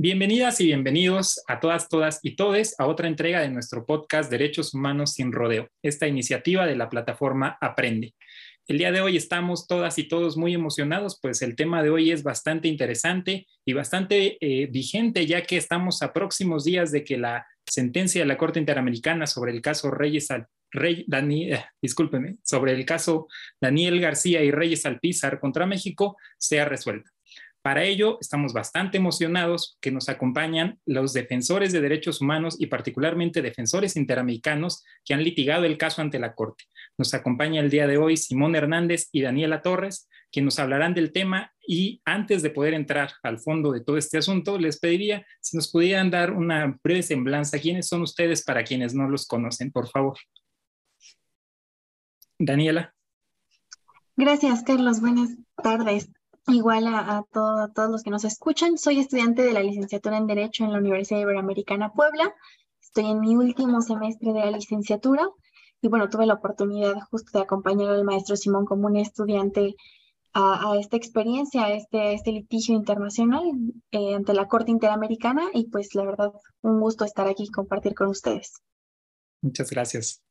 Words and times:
Bienvenidas 0.00 0.60
y 0.60 0.66
bienvenidos 0.66 1.42
a 1.48 1.58
todas, 1.58 1.88
todas 1.88 2.20
y 2.22 2.36
todes 2.36 2.76
a 2.78 2.86
otra 2.86 3.08
entrega 3.08 3.40
de 3.40 3.48
nuestro 3.48 3.84
podcast 3.84 4.30
Derechos 4.30 4.72
Humanos 4.72 5.14
sin 5.14 5.32
Rodeo, 5.32 5.70
esta 5.82 6.06
iniciativa 6.06 6.66
de 6.66 6.76
la 6.76 6.88
plataforma 6.88 7.58
Aprende. 7.60 8.14
El 8.68 8.78
día 8.78 8.92
de 8.92 9.00
hoy 9.00 9.16
estamos 9.16 9.66
todas 9.66 9.98
y 9.98 10.04
todos 10.04 10.36
muy 10.36 10.54
emocionados, 10.54 11.18
pues 11.20 11.42
el 11.42 11.56
tema 11.56 11.82
de 11.82 11.90
hoy 11.90 12.12
es 12.12 12.22
bastante 12.22 12.68
interesante 12.68 13.48
y 13.64 13.72
bastante 13.72 14.38
eh, 14.40 14.68
vigente, 14.70 15.26
ya 15.26 15.42
que 15.42 15.56
estamos 15.56 16.00
a 16.00 16.12
próximos 16.12 16.64
días 16.64 16.92
de 16.92 17.02
que 17.02 17.18
la 17.18 17.44
sentencia 17.68 18.20
de 18.20 18.28
la 18.28 18.38
Corte 18.38 18.60
Interamericana 18.60 19.26
sobre 19.26 19.50
el 19.50 19.60
caso 19.60 19.90
Reyes 19.90 20.30
al, 20.30 20.46
Rey, 20.70 21.06
Daniel, 21.08 21.54
eh, 21.54 22.36
sobre 22.44 22.72
el 22.72 22.86
caso 22.86 23.26
Daniel 23.60 24.00
García 24.00 24.44
y 24.44 24.52
Reyes 24.52 24.86
Alpizar 24.86 25.40
contra 25.40 25.66
México 25.66 26.16
sea 26.38 26.66
resuelta. 26.66 27.10
Para 27.68 27.84
ello, 27.84 28.16
estamos 28.18 28.54
bastante 28.54 28.96
emocionados 28.96 29.76
que 29.82 29.90
nos 29.90 30.08
acompañan 30.08 30.80
los 30.86 31.12
defensores 31.12 31.70
de 31.70 31.82
derechos 31.82 32.22
humanos 32.22 32.56
y 32.58 32.68
particularmente 32.68 33.42
defensores 33.42 33.94
interamericanos 33.94 34.86
que 35.04 35.12
han 35.12 35.22
litigado 35.22 35.66
el 35.66 35.76
caso 35.76 36.00
ante 36.00 36.18
la 36.18 36.34
Corte. 36.34 36.64
Nos 36.96 37.12
acompaña 37.12 37.60
el 37.60 37.68
día 37.68 37.86
de 37.86 37.98
hoy 37.98 38.16
Simón 38.16 38.56
Hernández 38.56 39.10
y 39.12 39.20
Daniela 39.20 39.60
Torres, 39.60 40.08
quienes 40.32 40.46
nos 40.46 40.58
hablarán 40.60 40.94
del 40.94 41.12
tema 41.12 41.52
y 41.60 42.00
antes 42.06 42.40
de 42.40 42.48
poder 42.48 42.72
entrar 42.72 43.12
al 43.22 43.38
fondo 43.38 43.70
de 43.70 43.82
todo 43.82 43.98
este 43.98 44.16
asunto, 44.16 44.58
les 44.58 44.78
pediría 44.80 45.26
si 45.42 45.58
nos 45.58 45.70
pudieran 45.70 46.10
dar 46.10 46.32
una 46.32 46.78
breve 46.82 47.02
semblanza. 47.02 47.58
¿Quiénes 47.58 47.86
son 47.86 48.00
ustedes 48.00 48.44
para 48.44 48.64
quienes 48.64 48.94
no 48.94 49.10
los 49.10 49.26
conocen, 49.26 49.72
por 49.72 49.90
favor? 49.90 50.16
Daniela. 52.38 52.94
Gracias, 54.16 54.62
Carlos. 54.62 55.02
Buenas 55.02 55.36
tardes. 55.62 56.08
Igual 56.48 56.86
a, 56.86 57.24
todos 57.30 57.90
los 57.90 58.02
que 58.02 58.10
nos 58.10 58.24
escuchan, 58.24 58.78
soy 58.78 59.00
estudiante 59.00 59.42
de 59.42 59.52
la 59.52 59.62
licenciatura 59.62 60.16
en 60.16 60.26
Derecho 60.26 60.64
en 60.64 60.72
la 60.72 60.78
Universidad 60.78 61.20
Iberoamericana 61.20 61.92
Puebla. 61.92 62.34
Estoy 62.80 63.10
en 63.10 63.20
mi 63.20 63.36
último 63.36 63.82
semestre 63.82 64.32
de 64.32 64.40
la 64.40 64.50
licenciatura 64.52 65.28
y 65.82 65.88
bueno, 65.88 66.08
tuve 66.08 66.24
la 66.24 66.34
oportunidad 66.34 66.94
justo 67.10 67.36
de 67.38 67.44
acompañar 67.44 67.90
al 67.90 68.04
maestro 68.04 68.34
Simón 68.34 68.64
como 68.64 68.86
un 68.86 68.96
estudiante 68.96 69.76
a, 70.32 70.74
esta 70.78 70.96
experiencia, 70.96 71.64
a 71.64 71.72
este, 71.72 72.14
este 72.14 72.32
litigio 72.32 72.74
internacional 72.74 73.42
eh, 73.90 74.14
ante 74.14 74.32
la 74.32 74.48
Corte 74.48 74.70
Interamericana 74.70 75.42
y 75.52 75.68
pues 75.68 75.94
la 75.94 76.04
verdad, 76.04 76.32
un 76.62 76.80
gusto 76.80 77.04
estar 77.04 77.28
aquí 77.28 77.44
y 77.44 77.50
compartir 77.50 77.94
con 77.94 78.08
ustedes. 78.08 78.54
Muchas 79.42 79.68
gracias. 79.68 80.22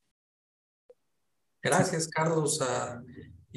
Gracias, 1.62 2.08
Carlos 2.08 2.60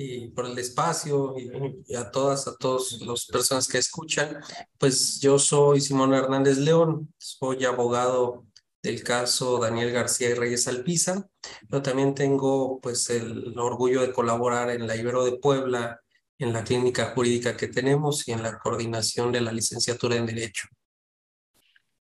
y 0.01 0.27
por 0.29 0.45
el 0.45 0.57
espacio 0.57 1.35
y, 1.37 1.95
a 1.95 2.11
todas, 2.11 2.47
a 2.47 2.55
todas 2.55 2.93
las 3.01 3.25
personas 3.25 3.67
que 3.67 3.77
escuchan. 3.77 4.37
Pues 4.77 5.19
yo 5.19 5.37
soy 5.39 5.81
Simón 5.81 6.13
Hernández 6.13 6.57
León, 6.57 7.13
soy 7.17 7.65
abogado 7.65 8.45
del 8.81 9.03
caso 9.03 9.59
Daniel 9.59 9.91
García 9.91 10.29
y 10.29 10.33
Reyes 10.33 10.67
Alpiza, 10.67 11.27
pero 11.69 11.81
también 11.81 12.15
tengo 12.15 12.79
pues 12.81 13.09
el 13.09 13.57
orgullo 13.57 14.01
de 14.01 14.11
colaborar 14.11 14.71
en 14.71 14.87
la 14.87 14.95
Ibero 14.95 15.23
de 15.23 15.37
Puebla, 15.37 16.01
en 16.39 16.53
la 16.53 16.63
clínica 16.63 17.13
jurídica 17.13 17.55
que 17.55 17.67
tenemos 17.67 18.27
y 18.27 18.31
en 18.31 18.41
la 18.41 18.57
coordinación 18.57 19.31
de 19.31 19.41
la 19.41 19.51
licenciatura 19.51 20.15
en 20.15 20.25
Derecho. 20.25 20.67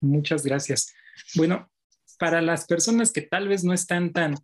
Muchas 0.02 0.44
gracias. 0.44 0.94
Bueno, 1.36 1.70
para 2.18 2.42
las 2.42 2.66
personas 2.66 3.12
que 3.12 3.22
tal 3.22 3.48
vez 3.48 3.64
no 3.64 3.74
están 3.74 4.12
tan 4.12 4.36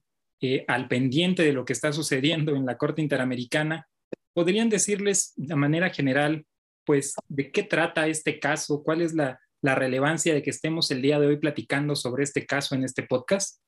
eh, 0.43 0.65
al 0.67 0.87
pendiente 0.87 1.43
de 1.43 1.53
lo 1.53 1.65
que 1.65 1.73
está 1.73 1.93
sucediendo 1.93 2.55
en 2.55 2.65
la 2.65 2.75
Corte 2.75 2.99
Interamericana, 2.99 3.87
¿podrían 4.33 4.69
decirles 4.69 5.33
de 5.35 5.55
manera 5.55 5.91
general, 5.91 6.47
pues, 6.83 7.13
de 7.27 7.51
qué 7.51 7.61
trata 7.61 8.07
este 8.07 8.39
caso? 8.39 8.81
¿Cuál 8.83 9.01
es 9.01 9.13
la, 9.13 9.39
relevancia 9.63 10.33
de 10.33 10.41
que 10.41 10.49
estemos 10.49 10.89
el 10.89 11.03
día 11.03 11.19
de 11.19 11.27
hoy 11.27 11.37
platicando 11.37 11.95
sobre 11.95 12.23
este 12.23 12.47
caso 12.47 12.73
en 12.73 12.83
este 12.83 13.03
podcast? 13.03 13.61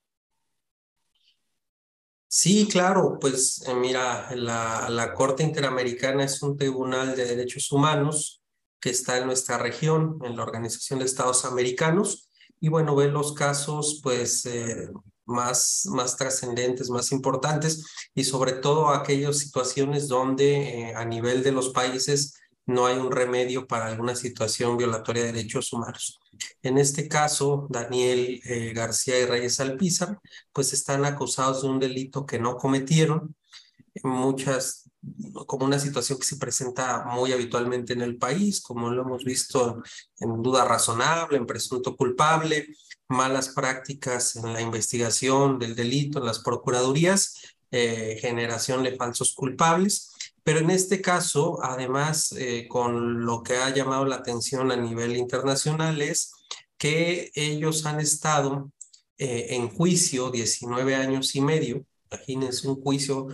Sí, 2.27 2.67
claro, 2.67 3.19
pues 3.21 3.63
eh, 3.67 3.75
mira, 3.75 4.35
la, 4.35 5.13
Corte 5.13 5.43
Interamericana 5.43 6.23
es 6.23 6.41
un 6.41 6.57
tribunal 6.57 7.15
de 7.15 7.25
derechos 7.25 7.71
humanos 7.71 8.41
que 8.81 8.89
está 8.89 9.19
en 9.19 9.27
nuestra 9.27 9.59
región, 9.59 10.17
en 10.23 10.35
la 10.35 10.41
Organización 10.41 10.97
de 10.97 11.05
Estados 11.05 11.45
Americanos, 11.45 12.31
y 12.59 12.69
bueno, 12.69 12.95
ve 12.95 13.09
los 13.09 13.33
casos 13.33 13.99
pues 14.01 14.47
eh, 14.47 14.89
más, 15.25 15.83
más 15.91 16.17
trascendentes, 16.17 16.89
más 16.89 17.11
importantes 17.11 17.85
y 18.13 18.23
sobre 18.23 18.53
todo 18.53 18.89
aquellas 18.89 19.37
situaciones 19.37 20.07
donde 20.07 20.89
eh, 20.89 20.95
a 20.95 21.05
nivel 21.05 21.43
de 21.43 21.51
los 21.51 21.69
países 21.69 22.35
no 22.65 22.85
hay 22.85 22.97
un 22.97 23.11
remedio 23.11 23.67
para 23.67 23.87
alguna 23.87 24.15
situación 24.15 24.77
violatoria 24.77 25.23
de 25.23 25.33
derechos 25.33 25.73
humanos. 25.73 26.19
En 26.61 26.77
este 26.77 27.07
caso, 27.07 27.67
Daniel 27.69 28.41
eh, 28.45 28.73
García 28.73 29.19
y 29.19 29.25
Reyes 29.25 29.59
Alpizar, 29.59 30.19
pues 30.53 30.73
están 30.73 31.05
acusados 31.05 31.61
de 31.61 31.69
un 31.69 31.79
delito 31.79 32.25
que 32.25 32.39
no 32.39 32.55
cometieron. 32.55 33.35
Muchas, 34.03 34.89
como 35.45 35.65
una 35.65 35.77
situación 35.77 36.17
que 36.17 36.25
se 36.25 36.37
presenta 36.37 37.05
muy 37.05 37.31
habitualmente 37.33 37.93
en 37.93 38.01
el 38.01 38.17
país, 38.17 38.61
como 38.61 38.89
lo 38.89 39.03
hemos 39.03 39.23
visto 39.23 39.83
en 40.19 40.41
duda 40.41 40.65
razonable, 40.65 41.37
en 41.37 41.45
presunto 41.45 41.95
culpable, 41.95 42.67
malas 43.09 43.49
prácticas 43.49 44.35
en 44.35 44.53
la 44.53 44.61
investigación 44.61 45.59
del 45.59 45.75
delito, 45.75 46.19
en 46.19 46.25
las 46.25 46.39
procuradurías, 46.39 47.55
eh, 47.71 48.17
generación 48.21 48.83
de 48.83 48.95
falsos 48.95 49.33
culpables. 49.33 50.11
Pero 50.43 50.59
en 50.59 50.69
este 50.69 51.01
caso, 51.01 51.59
además, 51.63 52.33
eh, 52.37 52.67
con 52.67 53.25
lo 53.25 53.43
que 53.43 53.55
ha 53.55 53.69
llamado 53.69 54.05
la 54.05 54.17
atención 54.17 54.71
a 54.71 54.75
nivel 54.75 55.15
internacional 55.15 56.01
es 56.01 56.33
que 56.77 57.31
ellos 57.35 57.85
han 57.85 57.99
estado 57.99 58.71
eh, 59.17 59.47
en 59.51 59.69
juicio 59.69 60.31
19 60.31 60.95
años 60.95 61.35
y 61.35 61.41
medio. 61.41 61.85
Imagínense 62.11 62.67
un 62.67 62.81
juicio 62.81 63.27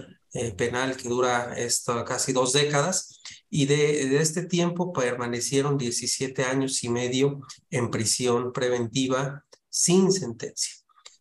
penal 0.58 0.96
que 0.96 1.10
dura 1.10 1.56
esto, 1.58 2.06
casi 2.06 2.34
dos 2.34 2.54
décadas 2.54 3.20
y 3.50 3.66
de, 3.66 4.22
este 4.22 4.46
tiempo 4.46 4.94
permanecieron 4.94 5.78
17 5.78 6.44
años 6.44 6.84
y 6.84 6.90
medio 6.90 7.42
en 7.72 7.90
prisión 7.90 8.54
preventiva 8.54 9.44
sin 9.70 10.12
sentencia. 10.12 10.76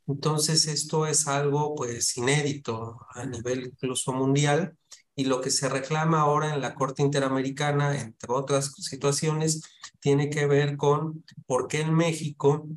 Entonces, 0.07 0.67
esto 0.67 1.07
es 1.07 1.27
algo 1.27 1.75
pues 1.75 2.17
inédito 2.17 2.99
a 3.11 3.27
nivel 3.27 3.67
incluso 3.67 4.13
mundial 4.13 4.77
y 5.15 5.25
lo 5.25 5.41
que 5.41 5.51
se 5.51 5.69
reclama 5.69 6.21
ahora 6.21 6.55
en 6.55 6.61
la 6.61 6.75
Corte 6.75 7.03
Interamericana, 7.03 8.01
entre 8.01 8.33
otras 8.33 8.73
situaciones, 8.75 9.63
tiene 10.01 10.31
que 10.31 10.47
ver 10.47 10.77
con 10.77 11.25
por 11.47 11.69
qué 11.69 11.81
en 11.81 11.93
México, 11.93 12.69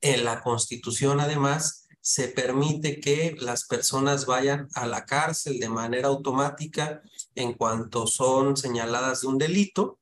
en 0.00 0.24
la 0.24 0.42
Constitución 0.42 1.20
además, 1.20 1.88
se 2.00 2.28
permite 2.28 3.00
que 3.00 3.34
las 3.40 3.66
personas 3.66 4.26
vayan 4.26 4.68
a 4.74 4.86
la 4.86 5.06
cárcel 5.06 5.58
de 5.58 5.68
manera 5.68 6.06
automática 6.06 7.02
en 7.34 7.54
cuanto 7.54 8.06
son 8.06 8.56
señaladas 8.56 9.22
de 9.22 9.26
un 9.26 9.38
delito 9.38 9.98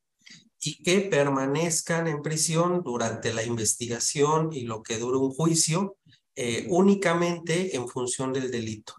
y 0.66 0.82
que 0.82 1.02
permanezcan 1.02 2.08
en 2.08 2.22
prisión 2.22 2.82
durante 2.82 3.34
la 3.34 3.42
investigación 3.42 4.50
y 4.50 4.62
lo 4.62 4.82
que 4.82 4.98
dure 4.98 5.18
un 5.18 5.30
juicio 5.30 5.98
eh, 6.34 6.66
únicamente 6.70 7.76
en 7.76 7.86
función 7.86 8.32
del 8.32 8.50
delito. 8.50 8.94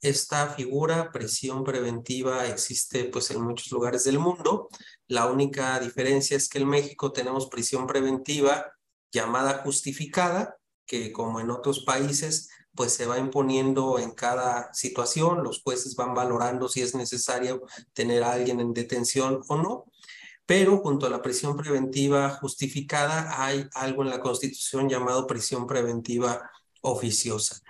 Esta 0.00 0.48
figura, 0.48 1.12
presión 1.12 1.62
preventiva, 1.62 2.46
existe 2.48 3.04
pues 3.04 3.30
en 3.30 3.42
muchos 3.42 3.70
lugares 3.70 4.02
del 4.04 4.18
mundo. 4.18 4.68
La 5.06 5.26
única 5.26 5.78
diferencia 5.78 6.36
es 6.36 6.48
que 6.48 6.58
en 6.58 6.68
México 6.68 7.12
tenemos 7.12 7.46
prisión 7.46 7.86
preventiva 7.86 8.72
llamada 9.12 9.62
justificada, 9.62 10.56
que 10.84 11.12
como 11.12 11.38
en 11.38 11.50
otros 11.50 11.84
países 11.84 12.48
pues 12.74 12.92
se 12.92 13.06
va 13.06 13.18
imponiendo 13.18 14.00
en 14.00 14.10
cada 14.10 14.74
situación, 14.74 15.44
los 15.44 15.62
jueces 15.62 15.94
van 15.94 16.12
valorando 16.12 16.68
si 16.68 16.82
es 16.82 16.96
necesario 16.96 17.62
tener 17.92 18.24
a 18.24 18.32
alguien 18.32 18.58
en 18.58 18.74
detención 18.74 19.42
o 19.46 19.56
no 19.56 19.84
pero 20.46 20.78
junto 20.78 21.06
a 21.06 21.10
la 21.10 21.22
prisión 21.22 21.56
preventiva 21.56 22.30
justificada 22.30 23.44
hay 23.44 23.66
algo 23.74 24.02
en 24.02 24.10
la 24.10 24.20
Constitución 24.20 24.88
llamado 24.88 25.26
prisión 25.26 25.66
preventiva 25.66 26.50
oficiosa. 26.82 27.60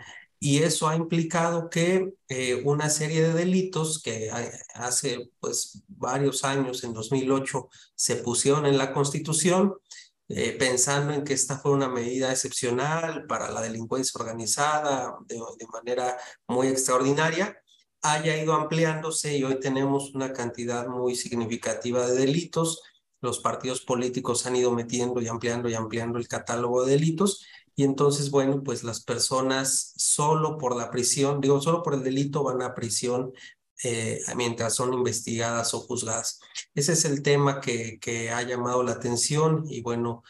Y 0.41 0.63
eso 0.63 0.89
ha 0.89 0.97
implicado 0.97 1.71
que 1.71 2.13
eh, 2.29 2.63
una 2.67 2.91
serie 2.91 3.23
de 3.23 3.33
delitos 3.33 4.03
que 4.03 4.31
hace 4.75 5.31
pues 5.41 5.83
varios 5.89 6.45
años, 6.45 6.85
en 6.85 6.93
2008, 6.93 7.69
se 7.95 8.17
pusieron 8.17 8.67
en 8.67 8.77
la 8.77 8.93
Constitución, 8.93 9.75
eh, 10.29 10.55
pensando 10.59 11.15
en 11.15 11.25
que 11.25 11.33
esta 11.33 11.59
fue 11.59 11.73
una 11.73 11.89
medida 11.89 12.31
excepcional 12.31 13.27
para 13.27 13.51
la 13.51 13.63
delincuencia 13.63 14.21
organizada 14.21 15.17
de 15.27 15.67
manera 15.73 16.19
muy 16.49 16.67
extraordinaria, 16.67 17.57
haya 18.05 18.41
ido 18.41 18.53
ampliándose 18.53 19.37
y 19.37 19.45
hoy 19.45 19.59
tenemos 19.59 20.15
una 20.15 20.33
cantidad 20.33 20.87
muy 20.87 21.17
significativa 21.17 22.07
de 22.07 22.15
delitos. 22.15 22.83
Los 23.21 23.41
partidos 23.41 23.81
políticos 23.81 24.47
han 24.47 24.57
ido 24.57 24.71
metiendo 24.71 25.21
y 25.23 25.29
ampliando 25.29 25.69
y 25.69 25.75
ampliando 25.75 26.19
el 26.19 26.29
catálogo 26.29 26.85
de 26.85 26.93
delitos 26.93 27.47
y 27.77 27.85
entonces, 27.85 28.31
bueno, 28.31 28.63
pues 28.63 28.85
las 28.85 29.03
personas 29.03 29.95
solo 29.97 30.59
por 30.59 30.77
la 30.77 30.91
prisión, 30.91 31.41
digo, 31.41 31.61
solo 31.61 31.83
por 31.83 31.95
el 31.95 32.05
delito 32.05 32.45
van 32.45 32.63
a 32.63 32.75
prisión 32.75 33.33
eh, 33.83 34.21
mientras 34.37 34.75
son 34.75 34.93
investigadas 34.93 35.75
o 35.75 35.81
juzgadas. 35.81 36.41
Ese 36.75 36.93
es 36.93 37.05
el 37.05 37.23
tema 37.23 37.61
que, 37.61 37.99
ha 38.33 38.43
llamado 38.43 38.83
la 38.83 38.93
atención 38.93 39.65
y 39.69 39.83
bueno, 39.83 40.23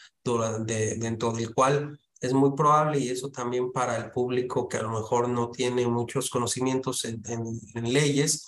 dentro 0.65 1.33
del 1.33 1.53
cual 1.53 1.99
es 2.21 2.33
muy 2.33 2.55
probable 2.55 2.99
y 2.99 3.09
eso 3.09 3.29
también 3.29 3.71
para 3.71 3.97
el 3.97 4.11
público 4.11 4.67
que 4.67 4.77
a 4.77 4.83
lo 4.83 4.89
mejor 4.89 5.29
no 5.29 5.51
tiene 5.51 5.87
muchos 5.87 6.29
conocimientos 6.29 7.05
en, 7.05 7.21
en, 7.27 7.93
leyes, 7.93 8.45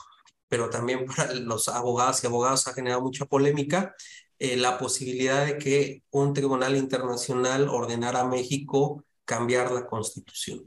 pero 0.48 0.70
también 0.70 1.06
para 1.16 1.34
los 1.34 1.68
abogados 1.68 2.24
y 2.24 2.28
abogados 2.28 2.68
ha 2.68 2.74
generado 2.74 3.02
mucha 3.02 3.26
polémica, 3.26 3.96
eh, 4.40 4.58
la 4.58 4.78
posibilidad 4.78 5.46
de 5.46 5.58
que 5.58 6.04
un 6.12 6.34
tribunal 6.34 6.76
internacional 6.76 7.68
ordenara 7.70 8.22
a 8.22 8.28
México 8.28 9.04
cambiar 9.26 9.72
la 9.72 9.86
constitución. 9.86 10.66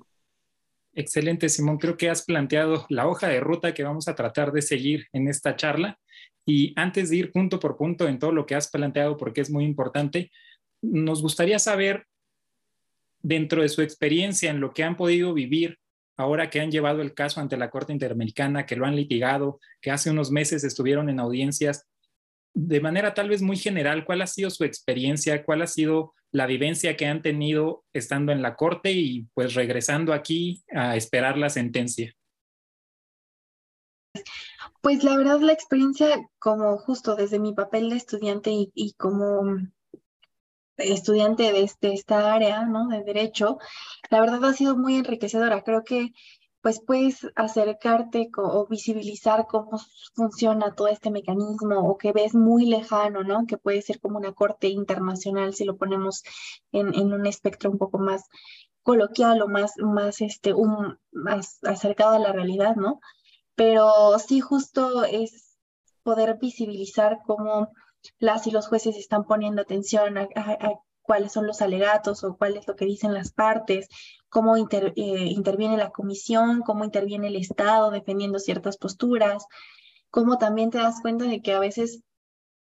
Excelente, 0.92 1.48
Simón. 1.48 1.78
Creo 1.78 1.96
que 1.96 2.10
has 2.10 2.24
planteado 2.24 2.84
la 2.88 3.06
hoja 3.06 3.28
de 3.28 3.40
ruta 3.40 3.72
que 3.72 3.84
vamos 3.84 4.08
a 4.08 4.16
tratar 4.16 4.52
de 4.52 4.60
seguir 4.60 5.06
en 5.12 5.28
esta 5.28 5.56
charla. 5.56 5.98
Y 6.44 6.72
antes 6.76 7.10
de 7.10 7.16
ir 7.16 7.32
punto 7.32 7.60
por 7.60 7.76
punto 7.76 8.08
en 8.08 8.18
todo 8.18 8.32
lo 8.32 8.44
que 8.44 8.56
has 8.56 8.70
planteado, 8.70 9.16
porque 9.16 9.40
es 9.40 9.50
muy 9.50 9.64
importante, 9.64 10.32
nos 10.82 11.22
gustaría 11.22 11.58
saber, 11.58 12.06
dentro 13.22 13.62
de 13.62 13.68
su 13.68 13.82
experiencia, 13.82 14.50
en 14.50 14.60
lo 14.60 14.72
que 14.72 14.84
han 14.84 14.96
podido 14.96 15.32
vivir 15.34 15.78
ahora 16.16 16.50
que 16.50 16.60
han 16.60 16.70
llevado 16.70 17.00
el 17.00 17.14
caso 17.14 17.40
ante 17.40 17.56
la 17.56 17.70
Corte 17.70 17.92
Interamericana, 17.92 18.66
que 18.66 18.76
lo 18.76 18.84
han 18.84 18.94
litigado, 18.94 19.58
que 19.80 19.90
hace 19.90 20.10
unos 20.10 20.30
meses 20.30 20.64
estuvieron 20.64 21.08
en 21.08 21.18
audiencias, 21.18 21.88
de 22.52 22.80
manera 22.80 23.14
tal 23.14 23.28
vez 23.28 23.42
muy 23.42 23.56
general, 23.56 24.04
¿cuál 24.04 24.22
ha 24.22 24.26
sido 24.26 24.50
su 24.50 24.64
experiencia? 24.64 25.44
¿Cuál 25.44 25.62
ha 25.62 25.66
sido 25.66 26.14
la 26.32 26.46
vivencia 26.46 26.96
que 26.96 27.06
han 27.06 27.22
tenido 27.22 27.84
estando 27.92 28.32
en 28.32 28.42
la 28.42 28.56
corte 28.56 28.92
y 28.92 29.26
pues 29.34 29.54
regresando 29.54 30.12
aquí 30.12 30.62
a 30.74 30.96
esperar 30.96 31.38
la 31.38 31.48
sentencia? 31.48 32.14
Pues 34.80 35.04
la 35.04 35.16
verdad 35.16 35.40
la 35.40 35.52
experiencia 35.52 36.28
como 36.38 36.78
justo 36.78 37.14
desde 37.14 37.38
mi 37.38 37.52
papel 37.52 37.90
de 37.90 37.96
estudiante 37.96 38.50
y, 38.52 38.94
como 38.96 39.58
estudiante 40.80 41.52
de, 41.52 41.62
este, 41.62 41.92
esta 41.92 42.32
área, 42.32 42.64
¿no? 42.66 42.88
De 42.88 43.02
derecho, 43.04 43.58
la 44.10 44.20
verdad 44.20 44.44
ha 44.44 44.52
sido 44.52 44.76
muy 44.76 44.96
enriquecedora. 44.96 45.62
Creo 45.62 45.84
que 45.84 46.12
pues 46.62 46.80
puedes 46.84 47.26
acercarte 47.36 48.30
o 48.36 48.66
visibilizar 48.66 49.46
cómo 49.46 49.78
funciona 50.14 50.74
todo 50.74 50.88
este 50.88 51.10
mecanismo 51.10 51.88
o 51.88 51.96
que 51.96 52.12
ves 52.12 52.34
muy 52.34 52.66
lejano, 52.66 53.22
¿no? 53.22 53.46
Que 53.46 53.56
puede 53.56 53.80
ser 53.82 53.98
como 54.00 54.18
una 54.18 54.32
corte 54.32 54.68
internacional 54.68 55.54
si 55.54 55.64
lo 55.64 55.76
ponemos 55.78 56.22
en, 56.72 57.12
un 57.12 57.26
espectro 57.26 57.70
un 57.70 57.78
poco 57.78 57.98
más 57.98 58.28
coloquial 58.82 59.40
o 59.42 59.48
más, 59.48 59.72
más, 59.78 60.20
este, 60.20 60.54
acercado 61.62 62.14
a 62.14 62.18
la 62.18 62.32
realidad, 62.32 62.76
¿no? 62.76 63.00
Pero 63.54 64.18
sí 64.18 64.40
justo 64.40 65.04
es 65.04 65.56
poder 66.02 66.38
visibilizar 66.38 67.18
cómo 67.26 67.72
las 68.18 68.46
y 68.46 68.50
los 68.50 68.68
jueces 68.68 68.96
están 68.96 69.24
poniendo 69.24 69.62
atención 69.62 70.18
a, 70.18 70.28
cuáles 71.02 71.32
son 71.32 71.46
los 71.46 71.60
alegatos 71.60 72.22
o 72.22 72.36
cuál 72.36 72.56
es 72.56 72.68
lo 72.68 72.76
que 72.76 72.84
dicen 72.84 73.14
las 73.14 73.32
partes, 73.32 73.88
cómo 74.28 74.56
eh, 74.56 74.92
interviene 74.96 75.76
la 75.76 75.90
comisión, 75.90 76.62
cómo 76.62 76.84
interviene 76.84 77.28
el 77.28 77.36
Estado 77.36 77.90
defendiendo 77.90 78.38
ciertas 78.38 78.76
posturas, 78.76 79.44
cómo 80.10 80.38
también 80.38 80.70
te 80.70 80.78
das 80.78 81.00
cuenta 81.02 81.24
de 81.24 81.42
que 81.42 81.52
a 81.52 81.58
veces 81.58 82.02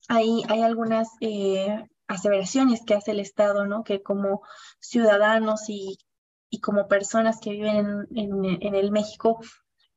hay, 0.08 0.44
hay 0.48 0.62
algunas 0.62 1.10
eh, 1.22 1.86
aseveraciones 2.08 2.84
que 2.86 2.94
hace 2.94 3.12
el 3.12 3.20
Estado, 3.20 3.66
¿no? 3.66 3.84
Que 3.84 4.04
como 4.04 4.42
ciudadanos 4.80 5.68
y, 5.70 5.98
y 6.50 6.60
como 6.60 6.88
personas 6.88 7.40
que 7.40 7.52
viven 7.52 8.08
en, 8.14 8.46
en 8.62 8.76
el 8.76 8.92
México, 8.92 9.40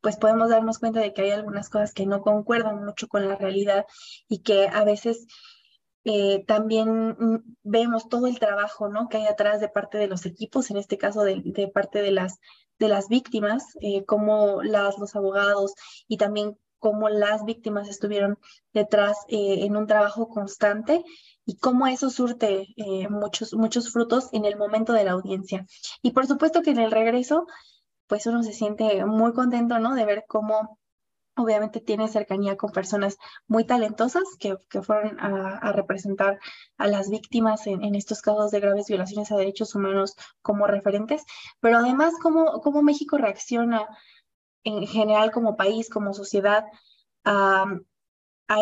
pues 0.00 0.16
podemos 0.16 0.50
darnos 0.50 0.78
cuenta 0.78 1.00
de 1.00 1.12
que 1.12 1.22
hay 1.22 1.30
algunas 1.30 1.68
cosas 1.68 1.92
que 1.92 2.06
no 2.06 2.20
concuerdan 2.22 2.84
mucho 2.84 3.08
con 3.08 3.28
la 3.28 3.36
realidad 3.36 3.86
y 4.28 4.42
que 4.42 4.68
a 4.68 4.84
veces 4.84 5.26
eh, 6.10 6.44
también 6.46 7.16
mm, 7.18 7.56
vemos 7.64 8.08
todo 8.08 8.28
el 8.28 8.38
trabajo 8.38 8.88
¿no? 8.88 9.08
que 9.08 9.18
hay 9.18 9.26
atrás 9.26 9.60
de 9.60 9.68
parte 9.68 9.98
de 9.98 10.06
los 10.06 10.24
equipos, 10.24 10.70
en 10.70 10.78
este 10.78 10.96
caso 10.96 11.22
de, 11.22 11.70
parte 11.74 12.00
de 12.00 12.12
las, 12.12 12.38
de 12.78 12.88
las 12.88 13.08
víctimas, 13.08 13.64
eh, 13.82 14.04
las, 14.62 14.98
los 14.98 15.16
abogados 15.16 15.74
y 16.06 16.16
también 16.16 16.56
cómo 16.78 17.08
las 17.08 17.44
víctimas 17.44 17.88
estuvieron 17.88 18.38
detrás 18.72 19.18
eh, 19.28 19.64
en 19.66 19.76
un 19.76 19.86
trabajo 19.86 20.28
constante 20.28 21.04
y 21.44 21.58
cómo 21.58 21.86
eso 21.86 22.08
surte 22.08 22.66
muchos, 23.10 23.52
muchos 23.54 23.90
frutos 23.90 24.28
en 24.32 24.44
el 24.44 24.56
momento 24.56 24.92
de 24.92 25.04
la 25.04 25.12
audiencia. 25.12 25.66
Y 26.02 26.12
por 26.12 26.26
supuesto 26.26 26.62
que 26.62 26.70
en 26.70 26.78
el 26.78 26.90
regreso, 26.90 27.46
pues 28.08 28.26
uno 28.26 28.42
se 28.42 28.52
siente 28.52 29.04
muy 29.04 29.32
contento, 29.32 29.78
¿no? 29.78 29.94
De 29.94 30.04
ver 30.04 30.24
cómo 30.28 30.78
obviamente 31.38 31.80
tiene 31.80 32.08
cercanía 32.08 32.56
con 32.56 32.72
personas 32.72 33.16
muy 33.46 33.64
talentosas 33.64 34.24
que, 34.38 34.58
fueron 34.82 35.18
a, 35.20 35.72
representar 35.72 36.38
a 36.76 36.86
las 36.88 37.10
víctimas 37.10 37.66
en, 37.66 37.94
estos 37.94 38.20
casos 38.20 38.50
de 38.50 38.60
graves 38.60 38.88
violaciones 38.88 39.30
a 39.30 39.36
derechos 39.36 39.74
humanos 39.74 40.14
como 40.42 40.66
referentes, 40.66 41.24
pero 41.60 41.78
además 41.78 42.14
cómo, 42.20 42.60
cómo 42.60 42.82
México 42.82 43.18
reacciona 43.18 43.86
en 44.64 44.86
general 44.86 45.30
como 45.30 45.56
país, 45.56 45.88
como 45.88 46.12
sociedad, 46.12 46.64
a, 47.24 47.66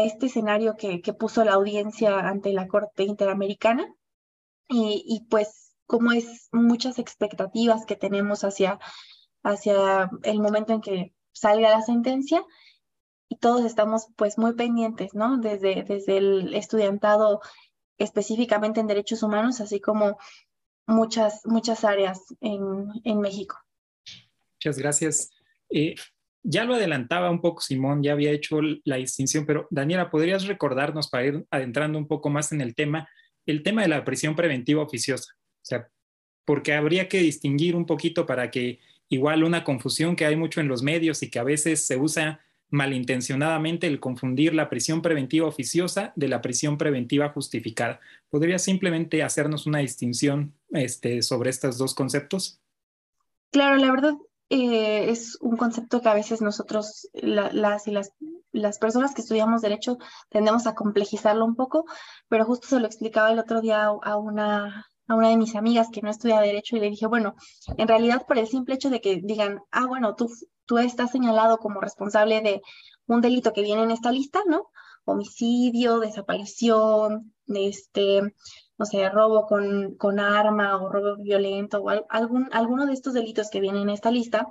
este 0.05 0.27
escenario 0.27 0.77
que, 0.77 1.01
puso 1.19 1.45
la 1.45 1.55
audiencia 1.55 2.19
ante 2.19 2.53
la 2.53 2.67
Corte 2.67 3.05
Interamericana 3.05 3.87
y, 4.69 5.05
y 5.07 5.27
pues 5.31 5.77
cómo 5.87 6.13
es 6.13 6.49
muchas 6.53 6.99
expectativas 6.99 7.87
que 7.87 7.97
tenemos 7.97 8.43
hacia, 8.43 8.81
hacia 9.47 10.11
el 10.25 10.41
momento 10.41 10.73
en 10.73 10.81
que 10.81 11.15
salga 11.33 11.71
la 11.71 11.83
sentencia 11.83 12.45
y 13.29 13.37
todos 13.37 13.65
estamos 13.65 14.09
pues 14.17 14.39
muy 14.39 14.55
pendientes, 14.55 15.15
¿no? 15.15 15.39
Desde, 15.39 15.85
desde 15.85 16.19
el 16.19 16.55
estudiantado 16.55 17.41
específicamente 17.99 18.81
en 18.81 18.89
derechos 18.89 19.23
humanos, 19.23 19.61
así 19.61 19.81
como 19.81 20.19
muchas, 20.87 21.43
muchas 21.45 21.85
áreas 21.85 22.21
en, 22.41 22.89
en 23.05 23.21
México. 23.21 23.57
Muchas 24.57 24.79
gracias. 24.79 25.31
Eh, 25.71 25.95
ya 26.43 26.65
lo 26.65 26.75
adelantaba 26.75 27.31
un 27.31 27.41
poco 27.41 27.61
Simón, 27.61 28.03
ya 28.03 28.13
había 28.13 28.31
hecho 28.31 28.61
la 28.85 28.97
distinción, 28.97 29.47
pero 29.47 29.67
Daniela, 29.71 30.11
¿podrías 30.11 30.47
recordarnos 30.47 31.09
para 31.09 31.27
ir 31.27 31.47
adentrando 31.51 31.99
un 31.99 32.07
poco 32.07 32.31
más 32.31 32.53
en 32.53 32.61
el 32.61 32.75
tema, 32.75 33.09
el 33.47 33.63
tema 33.63 33.83
de 33.83 33.89
la 33.89 34.05
prisión 34.05 34.37
preventiva 34.37 34.83
oficiosa? 34.83 35.33
O 35.35 35.65
sea, 35.65 35.89
porque 36.45 36.75
habría 36.75 37.09
que 37.09 37.19
distinguir 37.19 37.75
un 37.75 37.87
poquito 37.87 38.27
para 38.27 38.51
que 38.51 38.79
igual 39.09 39.45
una 39.45 39.65
confusión 39.65 40.17
que 40.17 40.27
hay 40.27 40.37
mucho 40.37 40.61
en 40.61 40.69
los 40.69 40.83
medios 40.83 41.23
y 41.23 41.31
que 41.31 41.39
a 41.39 41.45
veces 41.45 41.87
se 41.87 41.97
usa 41.97 42.41
malintencionadamente 42.71 43.87
el 43.87 44.01
confundir 44.01 44.55
la 44.55 44.69
prisión 44.69 45.03
preventiva 45.03 45.47
oficiosa 45.47 46.13
de 46.17 46.29
la 46.29 46.43
prisión 46.43 46.79
preventiva 46.79 47.29
justificada. 47.29 48.01
¿Podría 48.29 48.59
simplemente 48.59 49.23
hacernos 49.23 49.67
una 49.67 49.79
distinción 49.79 50.53
este, 50.71 51.23
sobre 51.23 51.51
estos 51.51 51.79
dos 51.79 51.95
conceptos? 51.95 52.61
Claro, 53.53 53.77
la 53.77 53.91
verdad 53.91 54.15
eh, 54.51 55.11
es 55.11 55.39
un 55.41 55.57
concepto 55.57 56.01
que 56.01 56.09
a 56.09 56.15
veces 56.15 56.43
nosotros, 56.43 57.09
las 57.15 57.87
y 57.87 57.93
las, 57.93 58.13
las 58.53 58.79
personas 58.79 59.15
que 59.15 59.23
estudiamos 59.23 59.63
derecho, 59.63 59.99
tendemos 60.29 60.67
a 60.67 60.75
complejizarlo 60.75 61.45
un 61.45 61.55
poco, 61.55 61.85
pero 62.29 62.45
justo 62.45 62.67
se 62.69 62.81
lo 62.81 62.87
explicaba 62.87 63.31
el 63.31 63.39
otro 63.39 63.61
día 63.61 63.85
a 63.85 64.17
una, 64.17 64.87
a 65.09 65.15
una 65.15 65.29
de 65.29 65.37
mis 65.37 65.55
amigas 65.55 65.89
que 65.93 66.03
no 66.03 66.11
estudia 66.11 66.41
derecho 66.41 66.77
y 66.77 66.81
le 66.81 66.91
dije, 66.91 67.07
bueno, 67.07 67.35
en 67.77 67.89
realidad 67.89 68.27
por 68.27 68.39
el 68.39 68.47
simple 68.47 68.75
hecho 68.75 68.91
de 68.91 69.01
que 69.01 69.21
digan, 69.23 69.61
ah, 69.71 69.87
bueno, 69.87 70.15
tú, 70.15 70.31
tú 70.65 70.79
estás 70.79 71.11
señalado 71.11 71.59
como 71.59 71.81
responsable 71.81 72.41
de 72.41 72.63
un 73.07 73.21
delito 73.21 73.53
que 73.53 73.63
viene 73.63 73.83
en 73.83 73.91
esta 73.91 74.11
lista, 74.11 74.43
¿no? 74.47 74.71
Homicidio, 75.05 76.01
desaparición, 76.01 77.33
este, 77.47 78.23
no 78.79 78.85
sé, 78.85 79.09
robo 79.09 79.47
con, 79.47 79.95
con 79.97 80.19
arma 80.19 80.77
o 80.83 80.91
robo 80.91 81.17
violento 81.23 81.83
o 81.83 81.91
algún, 82.09 82.49
alguno 82.53 82.87
de 82.87 82.93
estos 82.93 83.15
delitos 83.15 83.51
que 83.51 83.61
vienen 83.61 83.83
en 83.83 83.91
esta 83.91 84.11
lista, 84.11 84.47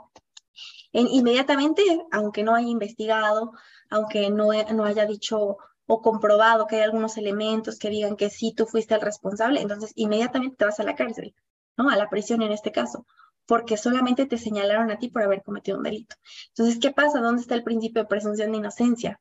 en, 0.93 1.07
inmediatamente, 1.07 1.83
aunque 2.11 2.43
no 2.43 2.55
haya 2.55 2.69
investigado, 2.69 3.51
aunque 3.89 4.29
no, 4.29 4.51
no 4.73 4.85
haya 4.85 5.05
dicho 5.05 5.57
o 5.87 6.01
comprobado 6.01 6.67
que 6.67 6.77
hay 6.77 6.81
algunos 6.81 7.17
elementos 7.17 7.77
que 7.77 7.89
digan 7.89 8.15
que 8.15 8.29
sí 8.29 8.53
tú 8.55 8.65
fuiste 8.65 8.95
el 8.95 9.01
responsable, 9.01 9.61
entonces 9.61 9.91
inmediatamente 9.95 10.57
te 10.57 10.65
vas 10.65 10.79
a 10.79 10.83
la 10.83 10.95
cárcel, 10.95 11.35
¿no? 11.77 11.89
A 11.89 11.95
la 11.95 12.09
prisión 12.09 12.41
en 12.41 12.51
este 12.51 12.71
caso, 12.71 13.05
porque 13.45 13.77
solamente 13.77 14.25
te 14.25 14.37
señalaron 14.37 14.91
a 14.91 14.97
ti 14.97 15.09
por 15.09 15.23
haber 15.23 15.43
cometido 15.43 15.77
un 15.77 15.83
delito. 15.83 16.15
Entonces, 16.49 16.79
¿qué 16.79 16.91
pasa? 16.91 17.19
¿Dónde 17.21 17.41
está 17.41 17.55
el 17.55 17.63
principio 17.63 18.01
de 18.01 18.07
presunción 18.07 18.51
de 18.51 18.57
inocencia? 18.57 19.19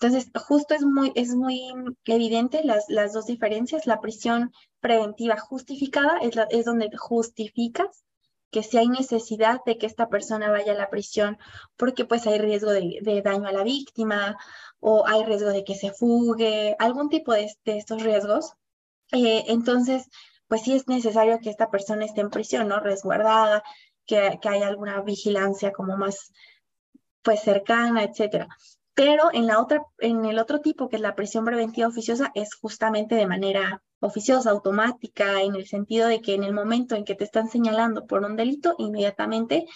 Entonces, 0.00 0.30
justo 0.46 0.74
es 0.74 0.82
muy, 0.82 1.12
es 1.16 1.34
muy 1.34 1.60
evidente 2.04 2.62
las, 2.62 2.84
las 2.88 3.12
dos 3.12 3.26
diferencias. 3.26 3.86
La 3.86 4.00
prisión 4.00 4.52
preventiva 4.80 5.36
justificada 5.36 6.18
es, 6.18 6.34
es 6.50 6.64
donde 6.64 6.88
justificas 6.96 8.04
que 8.50 8.62
si 8.62 8.78
hay 8.78 8.88
necesidad 8.88 9.60
de 9.66 9.78
que 9.78 9.86
esta 9.86 10.08
persona 10.08 10.50
vaya 10.50 10.72
a 10.72 10.76
la 10.76 10.90
prisión 10.90 11.38
porque 11.76 12.04
pues 12.04 12.26
hay 12.26 12.38
riesgo 12.38 12.70
de, 12.70 13.22
daño 13.24 13.48
a 13.48 13.52
la 13.52 13.62
víctima 13.62 14.36
o 14.80 15.06
hay 15.06 15.24
riesgo 15.24 15.50
de 15.50 15.64
que 15.64 15.74
se 15.74 15.92
fugue, 15.92 16.76
algún 16.78 17.08
tipo 17.08 17.32
de, 17.32 17.48
estos 17.64 18.02
riesgos, 18.02 18.54
eh, 19.12 19.44
entonces, 19.48 20.08
pues 20.46 20.62
sí 20.62 20.74
es 20.74 20.88
necesario 20.88 21.40
que 21.40 21.50
esta 21.50 21.70
persona 21.70 22.04
esté 22.04 22.20
en 22.20 22.30
prisión, 22.30 22.68
¿no? 22.68 22.80
Resguardada, 22.80 23.62
que, 24.06 24.38
que 24.40 24.48
haya 24.48 24.68
alguna 24.68 25.00
vigilancia 25.02 25.72
como 25.72 25.96
más, 25.96 26.32
pues 27.22 27.40
cercana, 27.40 28.04
etcétera. 28.04 28.48
Pero 28.94 29.30
en, 29.32 29.46
la 29.46 29.60
otra, 29.60 29.84
en 29.98 30.24
el 30.24 30.38
otro 30.38 30.60
tipo, 30.60 30.88
que 30.88 30.96
es 30.96 31.02
la 31.02 31.14
prisión 31.14 31.44
preventiva 31.44 31.88
oficiosa, 31.88 32.32
es 32.34 32.54
justamente 32.54 33.14
de 33.14 33.26
manera 33.26 33.82
oficiosa, 34.00 34.50
automática, 34.50 35.42
en 35.42 35.54
el 35.54 35.66
sentido 35.66 36.08
de 36.08 36.20
que 36.20 36.34
en 36.34 36.44
el 36.44 36.54
momento 36.54 36.94
en 36.94 37.04
que 37.04 37.14
te 37.14 37.24
están 37.24 37.48
señalando 37.48 38.06
por 38.06 38.22
un 38.22 38.36
delito, 38.36 38.74
inmediatamente 38.78 39.66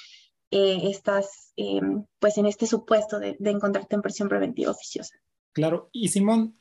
eh, 0.51 0.79
estás 0.91 1.53
em, 1.57 2.05
pues 2.19 2.39
en 2.39 2.47
este 2.47 2.67
supuesto 2.67 3.19
de, 3.19 3.37
de 3.39 3.51
encontrarte 3.51 3.95
en 3.97 4.03
prisión 4.03 4.29
preventiva 4.29 4.71
oficiosa. 4.71 5.17
Claro, 5.53 5.89
y 5.93 6.09
Simón, 6.09 6.57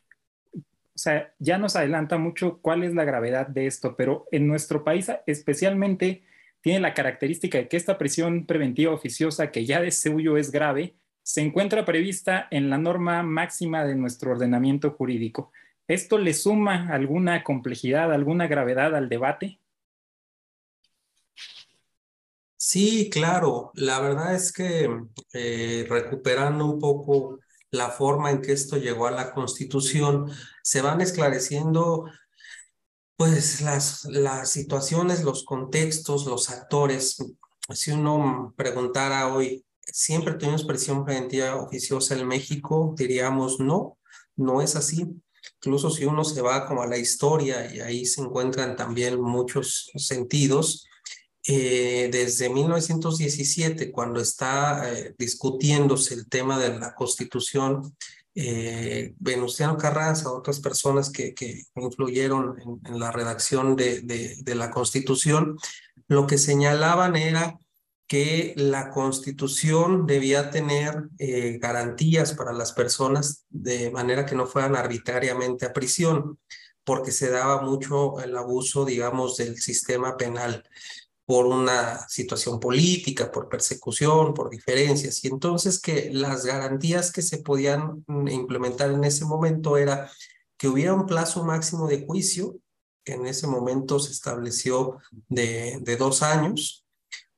o 0.54 0.60
sea, 0.96 1.34
ya 1.40 1.58
nos 1.58 1.76
adelanta 1.76 2.18
mucho 2.18 2.60
cuál 2.62 2.84
es 2.84 2.94
la 2.94 3.06
gravedad 3.06 3.48
de 3.48 3.68
esto, 3.68 3.96
pero 3.96 4.28
en 4.32 4.48
nuestro 4.48 4.84
país 4.84 5.10
especialmente 5.26 6.24
tiene 6.62 6.80
la 6.80 6.94
característica 6.94 7.58
de 7.58 7.68
que 7.68 7.78
esta 7.78 7.98
prisión 7.98 8.46
preventiva 8.46 8.94
oficiosa, 8.94 9.52
que 9.52 9.66
ya 9.66 9.82
de 9.82 9.92
suyo 9.92 10.38
es 10.38 10.52
grave, 10.52 10.96
se 11.24 11.42
encuentra 11.42 11.86
prevista 11.86 12.48
en 12.52 12.70
la 12.70 12.78
norma 12.78 13.24
máxima 13.24 13.86
de 13.86 13.96
nuestro 13.96 14.32
ordenamiento 14.32 14.92
jurídico. 14.92 15.52
¿Esto 15.88 16.18
le 16.18 16.34
suma 16.34 16.90
alguna 16.90 17.44
complejidad, 17.44 18.14
alguna 18.14 18.48
gravedad 18.48 18.96
al 18.96 19.10
debate? 19.10 19.60
Sí, 22.58 23.10
claro. 23.10 23.72
La 23.74 24.00
verdad 24.00 24.36
es 24.36 24.54
que 24.54 24.90
eh, 25.34 25.86
recuperando 25.90 26.66
un 26.66 26.80
poco 26.80 27.40
la 27.72 27.90
forma 27.90 28.32
en 28.32 28.42
que 28.42 28.52
esto 28.52 28.78
llegó 28.78 29.08
a 29.08 29.12
la 29.12 29.34
Constitución, 29.34 30.32
se 30.62 30.82
van 30.82 31.02
esclareciendo 31.02 32.06
pues 33.16 33.62
las, 33.62 34.08
situaciones, 34.50 35.24
los 35.24 35.46
contextos, 35.46 36.26
los 36.26 36.50
actores. 36.50 37.18
Si 37.70 37.92
uno 37.92 38.54
preguntara 38.58 39.34
hoy, 39.34 39.66
siempre 39.80 40.34
tuvimos 40.34 40.66
prisión 40.66 41.06
preventiva 41.06 41.56
oficiosa 41.56 42.16
en 42.16 42.28
México, 42.28 42.96
diríamos 42.98 43.60
no, 43.60 43.98
no 44.36 44.62
es 44.62 44.76
así. 44.76 45.22
Incluso 45.64 45.92
si 45.92 46.06
uno 46.06 46.24
se 46.24 46.42
va 46.42 46.66
como 46.66 46.82
a 46.82 46.88
la 46.88 46.98
historia 46.98 47.72
y 47.72 47.82
ahí 47.82 48.06
se 48.08 48.22
encuentran 48.22 48.76
también 48.76 49.22
muchos 49.22 49.92
sentidos, 49.96 50.88
eh, 51.48 52.10
desde 52.12 52.50
1917, 52.50 53.92
cuando 53.92 54.20
está 54.20 54.92
eh, 54.92 55.14
discutiéndose 55.20 56.16
el 56.16 56.28
tema 56.28 56.58
de 56.58 56.80
la 56.80 56.96
constitución, 56.96 57.96
eh, 58.34 59.14
Venustiano 59.20 59.78
Carranza, 59.78 60.32
otras 60.32 60.60
personas 60.60 61.12
que, 61.12 61.36
que 61.36 61.64
influyeron 61.76 62.60
en, 62.60 62.94
en, 62.94 63.00
la 63.00 63.12
redacción 63.12 63.76
de, 63.76 64.02
de, 64.02 64.38
de 64.42 64.56
la 64.56 64.72
constitución, 64.72 65.58
lo 66.08 66.26
que 66.26 66.40
señalaban 66.40 67.16
era 67.16 67.60
que 68.12 68.54
la 68.58 68.90
constitución 68.90 70.06
debía 70.06 70.50
tener 70.50 71.08
eh, 71.18 71.58
garantías 71.62 72.34
para 72.34 72.52
las 72.52 72.74
personas 72.74 73.46
de 73.50 73.90
manera 73.90 74.26
que 74.26 74.36
no 74.36 74.46
fueran 74.46 74.76
arbitrariamente 74.76 75.66
a 75.66 75.72
prisión, 75.72 76.38
porque 76.84 77.14
se 77.14 77.30
daba 77.30 77.62
mucho 77.62 78.20
el 78.20 78.36
abuso, 78.36 78.84
digamos, 78.84 79.38
del 79.38 79.56
sistema 79.62 80.18
penal 80.18 80.68
por 81.26 81.46
una 81.46 82.06
situación 82.10 82.60
política, 82.60 83.32
por 83.32 83.48
persecución, 83.48 84.34
por 84.34 84.50
diferencias. 84.50 85.24
Y 85.24 85.30
entonces 85.30 85.80
que 85.80 86.10
las 86.12 86.44
garantías 86.44 87.14
que 87.14 87.22
se 87.22 87.38
podían 87.38 88.04
implementar 88.30 88.92
en 88.92 89.06
ese 89.06 89.24
momento 89.24 89.78
era 89.78 90.12
que 90.58 90.68
hubiera 90.68 90.94
un 90.94 91.06
plazo 91.06 91.46
máximo 91.46 91.88
de 91.88 92.06
juicio, 92.06 92.58
que 93.06 93.14
en 93.14 93.26
ese 93.26 93.48
momento 93.48 94.00
se 94.00 94.12
estableció 94.12 94.98
de 95.30 95.96
dos 95.98 96.24
años, 96.24 96.81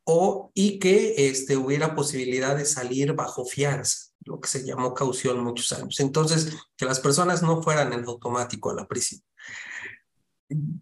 o 0.05 0.51
y 0.53 0.79
que 0.79 1.29
este, 1.29 1.57
hubiera 1.57 1.95
posibilidad 1.95 2.55
de 2.55 2.65
salir 2.65 3.13
bajo 3.13 3.45
fianza, 3.45 4.11
lo 4.25 4.39
que 4.39 4.49
se 4.49 4.65
llamó 4.65 4.93
caución 4.93 5.43
muchos 5.43 5.71
años. 5.71 5.99
Entonces, 5.99 6.53
que 6.77 6.85
las 6.85 6.99
personas 6.99 7.41
no 7.41 7.61
fueran 7.61 7.93
en 7.93 8.05
automático 8.05 8.71
a 8.71 8.75
la 8.75 8.87
prisión. 8.87 9.21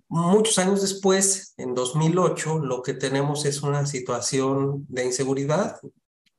Muchos 0.07 0.57
años 0.57 0.81
después, 0.81 1.53
en 1.57 1.73
2008, 1.73 2.59
lo 2.59 2.81
que 2.81 2.93
tenemos 2.93 3.45
es 3.45 3.61
una 3.61 3.85
situación 3.85 4.85
de 4.89 5.05
inseguridad 5.05 5.79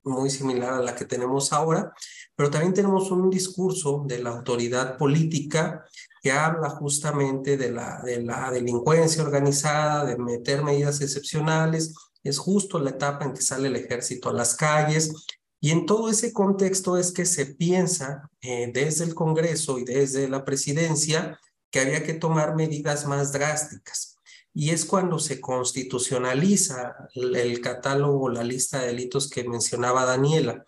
muy 0.04 0.30
similar 0.30 0.74
a 0.74 0.82
la 0.82 0.94
que 0.94 1.04
tenemos 1.04 1.52
ahora, 1.52 1.92
pero 2.34 2.50
también 2.50 2.74
tenemos 2.74 3.10
un 3.10 3.30
discurso 3.30 4.04
de 4.06 4.18
la 4.18 4.30
autoridad 4.30 4.98
política 4.98 5.84
que 6.20 6.32
habla 6.32 6.70
justamente 6.70 7.56
de 7.56 7.70
la, 7.70 8.00
de 8.02 8.22
la 8.22 8.50
delincuencia 8.50 9.22
organizada, 9.22 10.04
de 10.04 10.16
meter 10.16 10.62
medidas 10.62 11.00
excepcionales, 11.00 11.94
es 12.22 12.38
justo 12.38 12.78
la 12.78 12.90
etapa 12.90 13.24
en 13.24 13.34
que 13.34 13.42
sale 13.42 13.68
el 13.68 13.76
ejército 13.76 14.30
a 14.30 14.32
las 14.32 14.54
calles. 14.54 15.12
Y 15.60 15.70
en 15.70 15.86
todo 15.86 16.08
ese 16.08 16.32
contexto 16.32 16.96
es 16.96 17.12
que 17.12 17.24
se 17.24 17.46
piensa 17.46 18.28
eh, 18.40 18.70
desde 18.72 19.04
el 19.04 19.14
Congreso 19.14 19.78
y 19.78 19.84
desde 19.84 20.28
la 20.28 20.44
presidencia 20.44 21.38
que 21.70 21.80
había 21.80 22.02
que 22.02 22.14
tomar 22.14 22.54
medidas 22.54 23.06
más 23.06 23.32
drásticas. 23.32 24.16
Y 24.54 24.70
es 24.70 24.84
cuando 24.84 25.18
se 25.18 25.40
constitucionaliza 25.40 27.08
el, 27.14 27.34
el 27.36 27.60
catálogo, 27.60 28.28
la 28.28 28.44
lista 28.44 28.80
de 28.80 28.88
delitos 28.88 29.30
que 29.30 29.48
mencionaba 29.48 30.04
Daniela. 30.04 30.64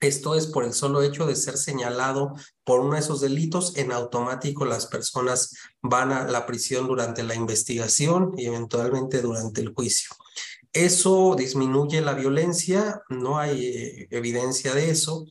Esto 0.00 0.34
es 0.34 0.46
por 0.46 0.64
el 0.64 0.72
solo 0.72 1.02
hecho 1.02 1.26
de 1.26 1.36
ser 1.36 1.58
señalado 1.58 2.34
por 2.64 2.80
uno 2.80 2.94
de 2.94 3.00
esos 3.00 3.20
delitos, 3.20 3.76
en 3.76 3.92
automático 3.92 4.64
las 4.64 4.86
personas 4.86 5.54
van 5.82 6.10
a 6.12 6.24
la 6.26 6.46
prisión 6.46 6.86
durante 6.86 7.22
la 7.22 7.34
investigación 7.34 8.32
y 8.38 8.46
eventualmente 8.46 9.20
durante 9.20 9.60
el 9.60 9.74
juicio. 9.74 10.10
Eso 10.72 11.34
disminuye 11.36 12.00
la 12.00 12.14
violencia, 12.14 13.02
no 13.08 13.38
hay 13.38 14.06
evidencia 14.10 14.74
de 14.74 14.90
eso. 14.90 15.26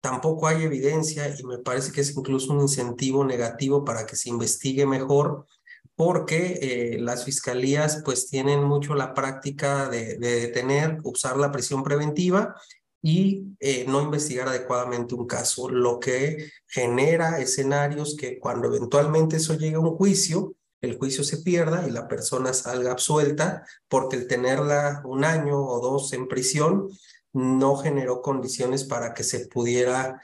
Tampoco 0.00 0.48
hay 0.48 0.64
evidencia 0.64 1.34
y 1.38 1.44
me 1.44 1.58
parece 1.58 1.92
que 1.92 2.00
es 2.00 2.16
incluso 2.16 2.52
un 2.52 2.60
incentivo 2.60 3.24
negativo 3.24 3.84
para 3.84 4.04
que 4.06 4.16
se 4.16 4.28
investigue 4.28 4.84
mejor 4.84 5.46
porque 5.94 6.58
eh, 6.62 6.98
las 7.00 7.24
fiscalías 7.24 8.02
pues 8.04 8.28
tienen 8.28 8.64
mucho 8.64 8.94
la 8.94 9.14
práctica 9.14 9.88
de, 9.88 10.16
de 10.16 10.40
detener, 10.40 10.98
usar 11.04 11.36
la 11.36 11.52
prisión 11.52 11.84
preventiva 11.84 12.56
y 13.02 13.56
eh, 13.58 13.84
no 13.88 14.00
investigar 14.00 14.48
adecuadamente 14.48 15.14
un 15.14 15.26
caso, 15.26 15.68
lo 15.68 15.98
que 15.98 16.50
genera 16.66 17.40
escenarios 17.40 18.16
que 18.16 18.38
cuando 18.38 18.68
eventualmente 18.68 19.36
eso 19.36 19.54
llegue 19.54 19.76
a 19.76 19.80
un 19.80 19.96
juicio, 19.96 20.54
el 20.82 20.98
juicio 20.98 21.24
se 21.24 21.38
pierda 21.38 21.86
y 21.88 21.90
la 21.90 22.08
persona 22.08 22.52
salga 22.52 22.92
absuelta 22.92 23.64
porque 23.88 24.16
el 24.16 24.26
tenerla 24.26 25.02
un 25.04 25.24
año 25.24 25.58
o 25.58 25.80
dos 25.80 26.12
en 26.12 26.28
prisión 26.28 26.88
no 27.32 27.76
generó 27.76 28.20
condiciones 28.20 28.84
para 28.84 29.14
que 29.14 29.24
se 29.24 29.46
pudiera 29.46 30.20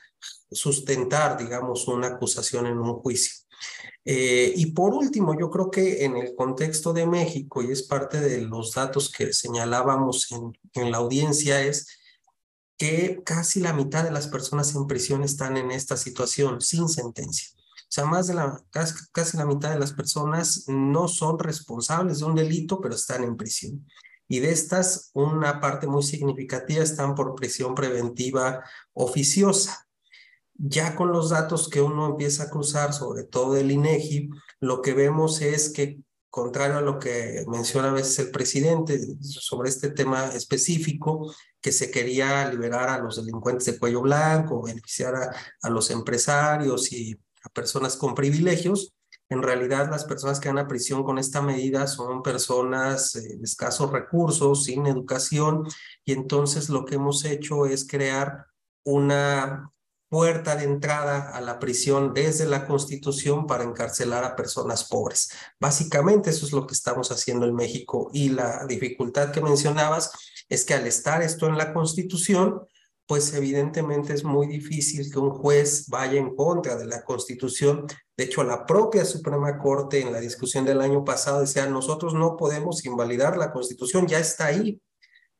sustentar, 0.50 1.38
digamos, 1.38 1.86
una 1.88 2.08
acusación 2.08 2.66
en 2.66 2.78
un 2.78 2.94
juicio. 2.94 3.46
Eh, 4.04 4.52
y 4.56 4.72
por 4.72 4.94
último, 4.94 5.38
yo 5.38 5.50
creo 5.50 5.70
que 5.70 6.04
en 6.04 6.16
el 6.16 6.34
contexto 6.34 6.92
de 6.92 7.06
México, 7.06 7.62
y 7.62 7.70
es 7.70 7.84
parte 7.84 8.20
de 8.20 8.40
los 8.42 8.74
datos 8.74 9.10
que 9.10 9.32
señalábamos 9.32 10.30
en, 10.32 10.58
en 10.74 10.90
la 10.90 10.98
audiencia, 10.98 11.62
es 11.62 11.86
que 12.76 13.22
casi 13.24 13.60
la 13.60 13.72
mitad 13.72 14.04
de 14.04 14.10
las 14.10 14.28
personas 14.28 14.74
en 14.74 14.86
prisión 14.86 15.22
están 15.22 15.56
en 15.56 15.70
esta 15.70 15.96
situación 15.96 16.60
sin 16.60 16.88
sentencia. 16.88 17.57
O 17.88 17.90
sea, 17.90 18.04
más 18.04 18.26
de 18.26 18.34
la, 18.34 18.62
casi, 18.70 18.94
casi 19.12 19.38
la 19.38 19.46
mitad 19.46 19.70
de 19.70 19.78
las 19.78 19.94
personas 19.94 20.64
no 20.68 21.08
son 21.08 21.38
responsables 21.38 22.18
de 22.18 22.26
un 22.26 22.34
delito, 22.34 22.82
pero 22.82 22.94
están 22.94 23.24
en 23.24 23.34
prisión. 23.34 23.86
Y 24.28 24.40
de 24.40 24.50
estas, 24.50 25.10
una 25.14 25.58
parte 25.58 25.86
muy 25.86 26.02
significativa 26.02 26.84
están 26.84 27.14
por 27.14 27.34
prisión 27.34 27.74
preventiva 27.74 28.62
oficiosa. 28.92 29.88
Ya 30.54 30.96
con 30.96 31.12
los 31.12 31.30
datos 31.30 31.70
que 31.70 31.80
uno 31.80 32.06
empieza 32.10 32.44
a 32.44 32.50
cruzar, 32.50 32.92
sobre 32.92 33.24
todo 33.24 33.54
del 33.54 33.70
INEGI, 33.70 34.28
lo 34.60 34.82
que 34.82 34.92
vemos 34.92 35.40
es 35.40 35.70
que, 35.70 36.02
contrario 36.28 36.76
a 36.76 36.82
lo 36.82 36.98
que 36.98 37.46
menciona 37.48 37.88
a 37.88 37.94
veces 37.94 38.18
el 38.18 38.30
presidente 38.30 39.00
sobre 39.22 39.70
este 39.70 39.88
tema 39.88 40.26
específico, 40.26 41.34
que 41.62 41.72
se 41.72 41.90
quería 41.90 42.50
liberar 42.50 42.90
a 42.90 42.98
los 42.98 43.16
delincuentes 43.16 43.64
de 43.64 43.78
cuello 43.78 44.02
blanco, 44.02 44.62
beneficiar 44.62 45.14
a, 45.14 45.32
a 45.62 45.70
los 45.70 45.90
empresarios 45.90 46.92
y 46.92 47.18
personas 47.52 47.96
con 47.96 48.14
privilegios. 48.14 48.94
En 49.30 49.42
realidad, 49.42 49.90
las 49.90 50.04
personas 50.04 50.40
que 50.40 50.48
van 50.48 50.58
a 50.58 50.68
prisión 50.68 51.04
con 51.04 51.18
esta 51.18 51.42
medida 51.42 51.86
son 51.86 52.22
personas 52.22 53.14
eh, 53.16 53.36
de 53.36 53.44
escasos 53.44 53.90
recursos, 53.90 54.64
sin 54.64 54.86
educación, 54.86 55.64
y 56.04 56.12
entonces 56.12 56.68
lo 56.68 56.84
que 56.84 56.94
hemos 56.94 57.24
hecho 57.24 57.66
es 57.66 57.86
crear 57.86 58.46
una 58.84 59.70
puerta 60.08 60.56
de 60.56 60.64
entrada 60.64 61.30
a 61.30 61.40
la 61.40 61.58
prisión 61.58 62.14
desde 62.14 62.46
la 62.46 62.66
Constitución 62.66 63.46
para 63.46 63.64
encarcelar 63.64 64.24
a 64.24 64.36
personas 64.36 64.84
pobres. 64.84 65.30
Básicamente 65.60 66.30
eso 66.30 66.46
es 66.46 66.52
lo 66.52 66.66
que 66.66 66.74
estamos 66.74 67.12
haciendo 67.12 67.46
en 67.46 67.54
México 67.54 68.10
y 68.12 68.30
la 68.30 68.64
dificultad 68.66 69.32
que 69.32 69.42
mencionabas 69.42 70.12
es 70.48 70.64
que 70.64 70.74
al 70.74 70.86
estar 70.86 71.22
esto 71.22 71.46
en 71.46 71.58
la 71.58 71.74
Constitución, 71.74 72.62
pues 73.08 73.32
evidentemente 73.32 74.12
es 74.12 74.22
muy 74.22 74.46
difícil 74.46 75.10
que 75.10 75.18
un 75.18 75.30
juez 75.30 75.88
vaya 75.88 76.20
en 76.20 76.36
contra 76.36 76.76
de 76.76 76.84
la 76.84 77.02
Constitución. 77.02 77.86
De 78.14 78.24
hecho, 78.24 78.44
la 78.44 78.66
propia 78.66 79.06
Suprema 79.06 79.58
Corte 79.58 80.02
en 80.02 80.12
la 80.12 80.20
discusión 80.20 80.66
del 80.66 80.82
año 80.82 81.06
pasado 81.06 81.40
decía, 81.40 81.64
nosotros 81.66 82.12
no 82.12 82.36
podemos 82.36 82.84
invalidar 82.84 83.38
la 83.38 83.50
Constitución, 83.50 84.06
ya 84.06 84.18
está 84.18 84.46
ahí. 84.46 84.78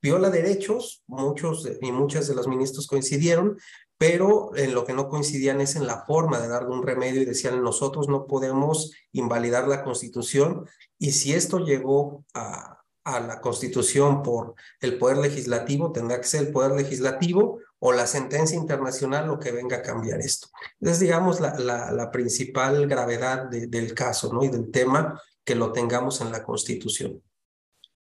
Viola 0.01 0.31
derechos, 0.31 1.03
muchos 1.07 1.69
y 1.83 1.93
muchas 1.93 2.27
de 2.27 2.35
los 2.35 2.49
ministros 2.49 2.87
coincidieron, 2.87 3.59
pero 3.99 4.57
en 4.57 4.75
lo 4.75 4.87
que 4.87 4.95
no 4.95 5.11
coincidían 5.11 5.61
es 5.61 5.77
en 5.77 5.87
la 5.87 6.07
forma 6.07 6.41
de 6.41 6.49
darle 6.49 6.71
un 6.71 6.87
remedio 6.87 7.21
y 7.21 7.27
decían 7.27 7.63
nosotros 7.63 8.09
no 8.09 8.27
podemos 8.27 8.93
invalidar 9.13 9.69
la 9.69 9.85
constitución 9.85 10.67
y 10.99 11.11
si 11.11 11.35
esto 11.35 11.59
llegó 11.59 12.25
a, 12.33 12.78
a 13.17 13.21
la 13.21 13.41
Constitución 13.41 14.23
por 14.23 14.55
el 14.81 14.99
Poder 14.99 15.19
Legislativo, 15.19 15.93
tendrá 15.93 16.21
que 16.21 16.27
ser 16.27 16.47
el 16.47 16.53
Poder 16.53 16.73
Legislativo 16.73 17.61
o 17.79 17.93
la 17.93 18.07
sentencia 18.07 18.57
internacional 18.57 19.27
lo 19.27 19.39
que 19.39 19.53
venga 19.53 19.79
a 19.79 19.83
cambiar 19.83 20.21
esto. 20.21 20.49
Es, 20.81 21.01
digamos, 21.01 21.41
la, 21.41 21.59
la, 21.59 22.11
principal 22.11 22.87
gravedad 22.89 23.49
del 23.49 23.95
caso 23.95 24.33
¿no? 24.33 24.43
y 24.43 24.49
del 24.49 24.71
tema 24.71 25.21
que 25.45 25.55
lo 25.55 25.73
tengamos 25.73 26.21
en 26.21 26.33
la 26.33 26.43
Constitución. 26.43 27.23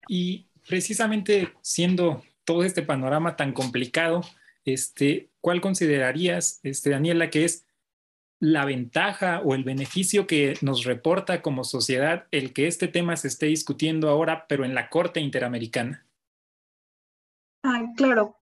Y 0.09 0.49
precisamente 0.69 1.53
siendo 1.63 2.23
todo 2.45 2.65
este 2.65 2.83
panorama 2.83 3.37
tan 3.37 3.53
complicado, 3.53 4.23
este, 4.65 5.31
¿cuál 5.41 5.61
considerarías, 5.61 6.61
este, 6.63 6.91
Daniela, 6.91 7.31
que 7.31 7.45
es 7.45 7.65
la 8.43 8.65
ventaja 8.65 9.41
o 9.45 9.55
el 9.55 9.63
beneficio 9.63 10.27
que 10.27 10.55
nos 10.63 10.83
reporta 10.83 11.43
como 11.43 11.63
sociedad 11.63 12.27
el 12.33 12.53
que 12.53 12.67
este 12.67 12.89
tema 12.89 13.17
se 13.17 13.29
esté 13.29 13.47
discutiendo 13.47 14.09
ahora, 14.09 14.47
pero 14.49 14.65
en 14.65 14.75
la 14.75 14.91
Corte 14.91 15.21
Interamericana? 15.21 16.05
Ah, 17.63 17.85
claro, 17.97 18.41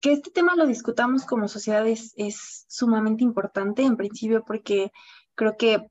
que 0.00 0.12
este 0.12 0.30
tema 0.30 0.54
lo 0.54 0.68
discutamos 0.68 1.26
como 1.26 1.48
sociedad 1.48 1.84
es, 1.88 2.64
sumamente 2.68 3.24
importante 3.24 3.82
en 3.82 3.96
principio 3.96 4.44
porque 4.44 4.92
creo 5.34 5.56
que 5.56 5.84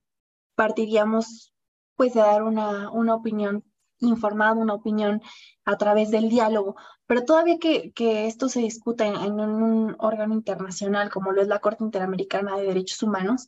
partiríamos 0.56 1.54
pues 1.98 2.13
de 2.13 2.22
dar 2.22 2.44
una, 2.44 2.89
una 2.92 3.13
opinión 3.13 3.69
informada, 4.00 4.53
una 4.53 4.74
opinión 4.74 5.22
a 5.65 5.77
través 5.77 6.12
del 6.12 6.29
diálogo, 6.29 6.75
pero 7.06 7.25
todavía 7.25 7.58
que, 7.60 7.91
esto 8.27 8.50
se 8.50 8.60
discuta 8.60 9.06
en, 9.06 9.39
un 9.39 9.96
órgano 10.00 10.34
internacional 10.34 11.10
como 11.10 11.32
lo 11.32 11.41
es 11.41 11.48
la 11.48 11.60
Corte 11.60 11.84
Interamericana 11.84 12.58
de 12.58 12.68
Derechos 12.68 13.03
Humanos, 13.03 13.48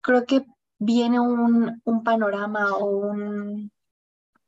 creo 0.00 0.24
que 0.24 0.44
viene 0.78 1.20
un, 1.20 1.80
panorama 2.04 2.76
o 2.76 2.86
un, 2.86 3.72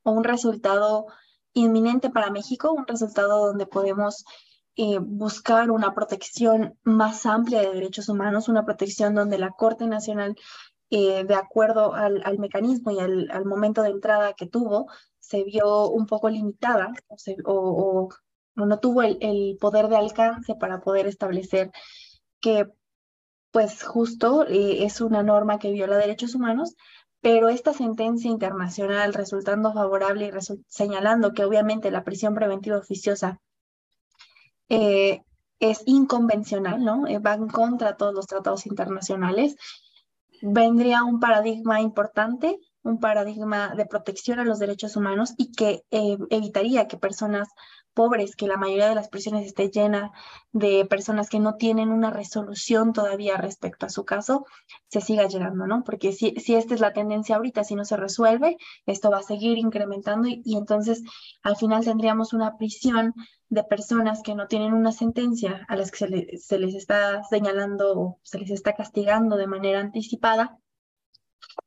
o 0.02 0.12
un 0.12 0.24
resultado 0.24 1.06
inminente 1.52 2.10
para 2.10 2.30
México, 2.30 2.72
un 2.72 2.86
resultado 2.86 3.46
donde 3.46 3.66
podemos 3.66 4.24
eh, 4.76 4.98
buscar 4.98 5.70
una 5.70 5.92
protección 5.92 6.78
más 6.84 7.26
amplia 7.26 7.60
de 7.60 7.74
derechos 7.74 8.08
humanos, 8.08 8.48
una 8.48 8.64
protección 8.64 9.14
donde 9.14 9.36
la 9.36 9.50
Corte 9.50 9.86
Nacional, 9.86 10.36
eh, 10.90 11.24
de 11.24 11.34
acuerdo 11.36 11.94
al, 11.94 12.38
mecanismo 12.38 12.90
y 12.90 12.98
al, 12.98 13.44
momento 13.44 13.82
de 13.82 13.90
entrada 13.90 14.32
que 14.32 14.46
tuvo, 14.46 14.88
se 15.20 15.44
vio 15.44 15.88
un 15.88 16.06
poco 16.06 16.28
limitada 16.28 16.92
o, 17.44 18.08
no 18.56 18.78
tuvo 18.80 19.02
el, 19.02 19.56
poder 19.60 19.88
de 19.88 19.96
alcance 19.96 20.56
para 20.56 20.80
poder 20.80 21.06
establecer 21.06 21.70
que 22.40 22.66
pues 23.52 23.84
justo 23.84 24.46
eh, 24.46 24.84
es 24.84 25.00
una 25.00 25.22
norma 25.22 25.58
que 25.58 25.70
viola 25.70 25.96
derechos 25.96 26.34
humanos, 26.34 26.74
pero 27.20 27.48
esta 27.48 27.72
sentencia 27.72 28.30
internacional 28.30 29.14
resultando 29.14 29.72
favorable 29.72 30.26
y 30.28 30.62
señalando 30.66 31.32
que 31.32 31.44
obviamente 31.44 31.90
la 31.92 32.04
prisión 32.04 32.34
preventiva 32.34 32.78
oficiosa 32.78 33.40
eh, 34.68 35.22
es 35.60 35.82
inconvencional, 35.86 36.82
¿no? 36.82 37.02
Va 37.24 37.34
en 37.34 37.48
contra 37.48 37.88
de 37.88 37.96
todos 37.96 38.14
los 38.14 38.26
tratados 38.26 38.66
internacionales, 38.66 39.56
vendría 40.42 41.04
un 41.04 41.20
paradigma 41.20 41.80
importante 41.80 42.58
un 42.82 42.98
paradigma 42.98 43.74
de 43.74 43.86
protección 43.86 44.38
a 44.38 44.44
los 44.44 44.58
derechos 44.58 44.96
humanos 44.96 45.34
y 45.36 45.52
que 45.52 45.84
eh, 45.90 46.16
evitaría 46.30 46.88
que 46.88 46.96
personas 46.96 47.48
pobres, 48.00 48.34
que 48.34 48.46
la 48.46 48.56
mayoría 48.56 48.88
de 48.88 48.94
las 48.94 49.10
prisiones 49.10 49.44
esté 49.44 49.68
llena 49.68 50.10
de 50.52 50.86
personas 50.86 51.28
que 51.28 51.38
no 51.38 51.56
tienen 51.56 51.90
una 51.90 52.08
resolución 52.10 52.94
todavía 52.94 53.36
respecto 53.36 53.84
a 53.84 53.90
su 53.90 54.06
caso, 54.06 54.46
se 54.88 55.02
siga 55.02 55.28
llegando, 55.28 55.66
¿no? 55.66 55.84
Porque 55.84 56.12
si, 56.12 56.30
si 56.36 56.54
esta 56.54 56.72
es 56.72 56.80
la 56.80 56.94
tendencia 56.94 57.36
ahorita, 57.36 57.62
si 57.62 57.74
no 57.74 57.84
se 57.84 57.98
resuelve, 57.98 58.56
esto 58.86 59.10
va 59.10 59.18
a 59.18 59.22
seguir 59.22 59.58
incrementando 59.58 60.28
y, 60.30 60.56
entonces 60.56 61.02
al 61.42 61.56
final 61.56 61.84
tendríamos 61.84 62.32
una 62.32 62.56
prisión 62.56 63.12
de 63.50 63.64
personas 63.64 64.22
que 64.22 64.34
no 64.34 64.46
tienen 64.46 64.72
una 64.72 64.92
sentencia 64.92 65.66
a 65.68 65.76
las 65.76 65.90
que 65.90 65.98
se, 65.98 66.38
se 66.38 66.58
les 66.58 66.74
está 66.74 67.22
señalando 67.24 68.00
o 68.00 68.18
se 68.22 68.38
les 68.38 68.50
está 68.50 68.72
castigando 68.72 69.36
de 69.36 69.46
manera 69.46 69.80
anticipada 69.80 70.58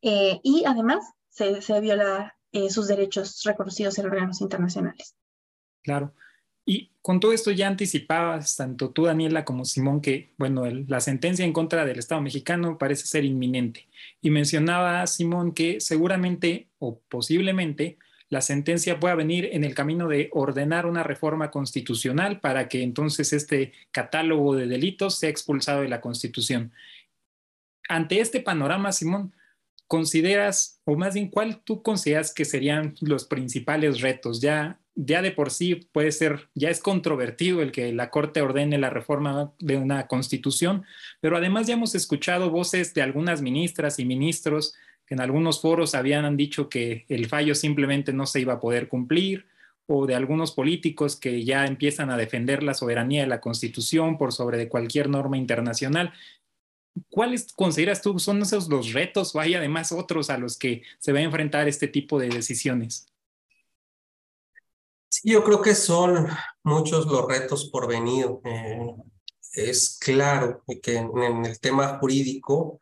eh, 0.02 0.39
y 0.41 0.63
además 0.65 1.06
se, 1.30 1.62
se 1.62 1.80
viola 1.80 2.36
eh, 2.52 2.72
sus 2.72 2.88
derechos 2.88 3.43
reconocidos 3.43 4.00
en 4.00 4.08
órganos 4.08 4.41
internacionales. 4.41 5.15
Claro. 5.84 6.15
Y 6.65 6.91
con 7.02 7.19
todo 7.19 7.34
esto 7.34 7.52
ya 7.52 7.67
anticipabas, 7.67 8.56
tanto 8.56 8.91
tú, 8.91 9.06
Daniela, 9.06 9.43
como 9.43 9.65
Simón, 9.65 10.02
que, 10.02 10.34
bueno, 10.38 10.63
la 10.88 11.02
sentencia 11.02 11.43
en 11.43 11.52
contra 11.52 11.86
del 11.86 11.99
Estado 11.99 12.21
mexicano 12.21 12.78
parece 12.78 13.06
ser 13.06 13.26
inminente. 13.26 13.88
Y 14.21 14.30
mencionaba, 14.30 15.06
Simón, 15.08 15.54
que 15.54 15.82
seguramente 15.82 16.67
o 16.80 16.99
posiblemente 17.10 17.97
la 18.30 18.41
sentencia 18.41 18.99
pueda 18.99 19.15
venir 19.15 19.49
en 19.52 19.63
el 19.63 19.76
camino 19.76 20.08
de 20.08 20.30
ordenar 20.32 20.86
una 20.86 21.04
reforma 21.04 21.52
constitucional 21.52 22.39
para 22.39 22.67
que 22.67 22.82
entonces 22.82 23.32
este 23.32 23.73
catálogo 23.91 24.56
de 24.56 24.65
delitos 24.65 25.19
sea 25.19 25.30
expulsado 25.30 25.82
de 25.82 25.89
la 25.89 26.02
Constitución. 26.02 26.71
Ante 27.88 28.21
este 28.21 28.39
panorama, 28.39 28.91
Simón, 28.91 29.34
consideras, 29.88 30.82
o 30.86 30.95
más 30.95 31.13
bien, 31.13 31.28
cuál 31.28 31.62
tú 31.63 31.84
consideras 31.84 32.34
que 32.34 32.45
serían 32.45 32.95
los 33.02 33.26
principales 33.26 34.02
retos? 34.02 34.41
Ya, 34.41 34.80
ya 34.95 35.21
de 35.21 35.32
por 35.32 35.51
sí 35.51 35.75
puede 35.91 36.12
ser, 36.12 36.49
ya 36.53 36.69
es 36.69 36.79
controvertido 36.79 37.62
el 37.62 37.71
que 37.71 37.91
la 37.93 38.10
Corte 38.10 38.41
ordene 38.41 38.77
la 38.77 38.89
reforma 38.89 39.53
de 39.60 39.77
una 39.77 40.08
constitución, 40.08 40.86
pero 41.19 41.38
además 41.38 41.67
ya 41.67 41.73
hemos 41.73 41.95
escuchado 41.95 42.49
voces 42.49 42.93
de 42.93 43.01
algunas 43.01 43.41
ministras 43.41 43.99
y 43.99 44.06
ministros 44.06 44.75
que 45.06 45.15
en 45.15 45.21
algunos 45.21 45.62
foros 45.62 45.95
habían 45.95 46.38
dicho 46.38 46.69
que 46.69 47.06
el 47.10 47.27
fallo 47.27 47.56
simplemente 47.56 48.13
no 48.13 48.25
se 48.25 48.39
iba 48.39 48.53
a 48.53 48.60
poder 48.60 48.88
cumplir, 48.88 49.47
o 49.86 50.06
de 50.06 50.15
algunos 50.15 50.51
políticos 50.51 51.15
que 51.15 51.43
ya 51.43 51.65
empiezan 51.65 52.10
a 52.10 52.17
defender 52.17 52.63
la 52.63 52.73
soberanía 52.73 53.21
de 53.21 53.27
la 53.27 53.41
Constitución 53.41 54.17
por 54.17 54.32
sobre 54.32 54.58
de 54.58 54.69
cualquier 54.69 55.10
norma 55.10 55.38
internacional. 55.38 56.13
¿Cuáles 57.10 57.51
consideras 57.53 58.01
tú 58.01 58.17
son 58.19 58.41
esos 58.41 58.69
los 58.69 58.93
retos 58.93 59.36
o 59.36 59.39
hay 59.39 59.56
además 59.56 59.91
otros 59.91 60.29
a 60.29 60.38
los 60.38 60.58
que 60.58 60.84
se 60.99 61.12
va 61.12 61.19
a 61.19 61.23
enfrentar 61.23 61.67
este 61.67 61.88
tipo 61.88 62.19
de 62.19 62.29
decisiones? 62.29 63.12
Yo 65.25 65.41
creo 65.43 65.62
que 65.62 65.73
son 65.73 66.27
muchos 66.63 67.05
los 67.05 67.25
retos 67.25 67.69
por 67.69 67.88
venir. 67.88 68.27
Eh, 68.43 68.93
es 69.53 69.97
claro 69.97 70.63
que 70.81 70.97
en, 70.97 71.45
el 71.45 71.59
tema 71.62 71.97
jurídico 71.99 72.79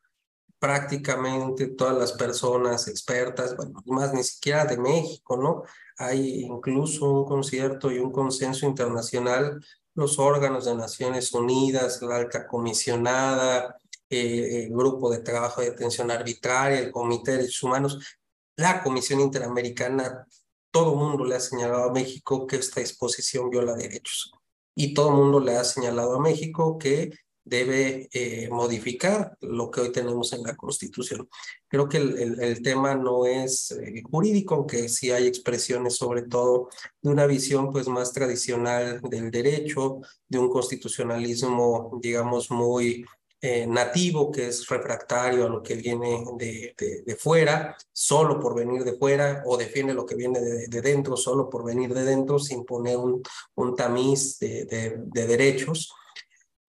prácticamente 0.58 1.68
todas 1.68 1.98
las 1.98 2.14
personas 2.14 2.88
expertas, 2.88 3.56
bueno, 3.56 3.82
más 3.86 4.14
ni 4.14 4.24
siquiera 4.24 4.66
de 4.66 4.78
México, 4.78 5.38
¿no? 5.38 5.64
Hay 5.98 6.42
incluso 6.42 7.12
un 7.12 7.26
concierto 7.26 7.92
y 7.92 8.00
un 8.00 8.12
consenso 8.12 8.66
internacional, 8.66 9.64
los 9.94 10.18
órganos 10.18 10.66
de 10.66 10.76
Naciones 10.76 11.34
Unidas, 11.34 12.02
la 12.02 12.18
alta 12.18 12.48
comisionada, 12.48 13.78
eh, 14.10 14.66
el 14.66 14.70
Grupo 14.72 15.12
de 15.12 15.20
Trabajo 15.20 15.62
de 15.62 15.72
Detención 15.72 16.10
Arbitraria, 16.10 16.80
el 16.80 16.92
Comité 16.92 17.32
de 17.32 17.38
Derechos 17.38 17.64
Humanos, 17.64 18.00
la 18.56 18.82
Comisión 18.84 19.20
Interamericana, 19.20 20.28
todo 20.72 20.94
el 20.94 21.00
mundo 21.00 21.26
le 21.26 21.36
ha 21.36 21.40
señalado 21.40 21.90
a 21.90 21.94
México 21.94 22.48
que 22.48 22.56
esta 22.58 22.80
disposición 22.80 23.50
viola 23.50 23.76
derechos. 23.76 24.32
Y 24.76 24.94
todo 24.94 25.10
el 25.10 25.16
mundo 25.16 25.40
le 25.40 25.58
ha 25.58 25.64
señalado 25.64 26.16
a 26.16 26.22
México 26.22 26.78
que 26.78 27.12
debe 27.44 28.08
eh, 28.14 28.50
modificar 28.50 29.36
lo 29.42 29.72
que 29.72 29.82
hoy 29.82 29.92
tenemos 29.92 30.32
en 30.34 30.44
la 30.44 30.56
Constitución. 30.56 31.28
Creo 31.68 31.90
que 31.90 31.98
el, 31.98 32.40
el, 32.42 32.62
tema 32.62 32.96
no 32.96 33.26
es 33.26 33.72
eh, 33.72 34.04
jurídico, 34.10 34.56
aunque 34.56 34.88
sí 34.90 35.12
hay 35.12 35.28
expresiones 35.28 35.96
sobre 35.96 36.24
todo 36.24 36.70
de 37.02 37.10
una 37.10 37.26
visión 37.26 37.72
pues 37.72 37.88
más 37.88 38.14
tradicional 38.14 39.02
del 39.02 39.32
derecho, 39.32 40.02
de 40.28 40.40
un 40.40 40.50
constitucionalismo, 40.50 42.00
digamos, 42.02 42.52
muy 42.52 43.06
eh, 43.44 43.66
nativo 43.66 44.32
que 44.32 44.50
es 44.50 44.68
refractario 44.68 45.48
a 45.48 45.50
lo 45.50 45.64
que 45.64 45.74
viene 45.74 46.24
de, 46.38 46.76
de, 46.78 47.16
fuera, 47.16 47.76
solo 47.92 48.40
por 48.40 48.54
venir 48.54 48.84
de 48.84 48.94
fuera, 48.94 49.42
o 49.48 49.58
defiende 49.58 49.96
lo 49.96 50.06
que 50.06 50.16
viene 50.16 50.40
de, 50.40 50.68
de 50.68 50.82
dentro, 50.82 51.18
solo 51.18 51.50
por 51.50 51.66
venir 51.66 51.92
de 51.92 52.04
dentro, 52.04 52.38
sin 52.38 52.66
poner 52.66 52.98
un, 52.98 53.24
un 53.56 53.76
tamiz 53.76 54.38
de, 54.40 55.02
derechos. 55.12 55.92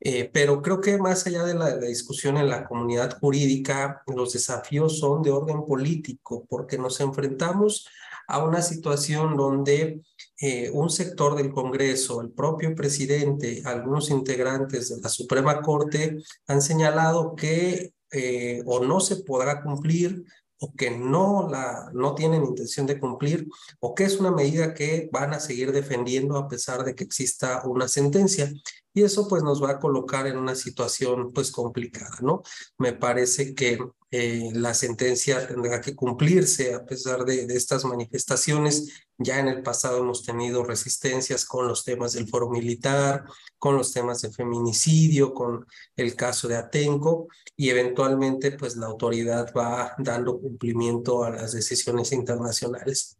Eh, 0.01 0.31
pero 0.33 0.63
creo 0.63 0.81
que 0.81 0.97
más 0.97 1.27
allá 1.27 1.45
de 1.45 1.55
la, 1.55 1.77
discusión 1.77 2.39
en 2.39 2.49
la 2.49 2.65
comunidad 2.65 3.19
jurídica, 3.21 4.03
los 4.07 4.33
desafíos 4.33 4.99
son 4.99 5.23
de 5.23 5.31
orden 5.31 5.67
político, 5.67 6.47
porque 6.49 6.79
nos 6.79 7.01
enfrentamos 7.01 7.87
a 8.33 8.43
una 8.43 8.63
situación 8.63 9.37
donde 9.37 10.01
eh, 10.41 10.71
un 10.73 10.89
sector 10.89 11.37
del 11.37 11.53
Congreso, 11.53 12.23
el 12.23 12.31
propio 12.31 12.75
presidente, 12.75 13.63
algunos 13.67 14.09
integrantes 14.11 14.89
de 14.89 15.03
la 15.03 15.11
Suprema 15.11 15.61
Corte 15.61 16.17
han 16.47 16.63
señalado 16.63 17.35
que 17.37 17.93
eh, 18.11 18.63
o 18.65 18.83
no 18.85 19.01
se 19.01 19.17
podrá 19.17 19.63
cumplir 19.63 20.25
o 20.61 20.73
que 20.73 20.91
no, 20.91 21.49
la, 21.51 21.91
no 21.93 22.15
tienen 22.15 22.45
intención 22.45 22.87
de 22.87 22.99
cumplir 22.99 23.49
o 23.81 23.95
que 23.95 24.05
es 24.05 24.19
una 24.19 24.31
medida 24.31 24.73
que 24.73 25.11
van 25.13 25.35
a 25.35 25.41
seguir 25.41 25.71
defendiendo 25.71 26.39
a 26.39 26.49
pesar 26.49 26.85
de 26.85 26.95
que 26.95 27.05
exista 27.05 27.63
una 27.67 27.87
sentencia. 27.87 28.51
y 28.95 29.03
eso 29.03 29.29
pues 29.29 29.43
nos 29.43 29.63
va 29.63 29.73
a 29.73 29.79
colocar 29.79 30.27
en 30.27 30.39
una 30.39 30.55
situación 30.55 31.33
pues 31.33 31.51
complicada, 31.51 32.17
¿no? 32.23 32.43
Me 32.79 32.93
parece 32.95 33.55
que 33.55 33.79
eh, 34.15 34.51
la 34.53 34.75
sentencia 34.75 35.49
tendrá 35.49 35.81
que 35.81 35.97
cumplirse 35.97 36.75
a 36.75 36.85
pesar 36.85 37.25
de, 37.25 37.45
estas 37.45 37.87
manifestaciones. 37.87 39.07
Ya 39.17 39.39
en 39.39 39.49
el 39.49 39.63
pasado 39.63 40.01
hemos 40.01 40.23
tenido 40.23 40.65
resistencias 40.65 41.47
con 41.47 41.67
los 41.67 41.83
temas 41.83 42.13
del 42.13 42.29
foro 42.29 42.51
militar, 42.51 43.25
con 43.59 43.75
los 43.75 43.91
temas 43.91 44.21
de 44.21 44.31
feminicidio, 44.31 45.33
con 45.33 45.67
el 45.97 46.15
caso 46.15 46.47
de 46.47 46.57
Atenco 46.57 47.29
y 47.57 47.71
eventualmente 47.71 48.53
pues 48.53 48.77
la 48.77 48.87
autoridad 48.87 49.51
va 49.57 49.95
dando 49.97 50.39
cumplimiento 50.39 51.25
a 51.25 51.31
las 51.31 51.53
decisiones 51.53 52.13
internacionales. 52.13 53.17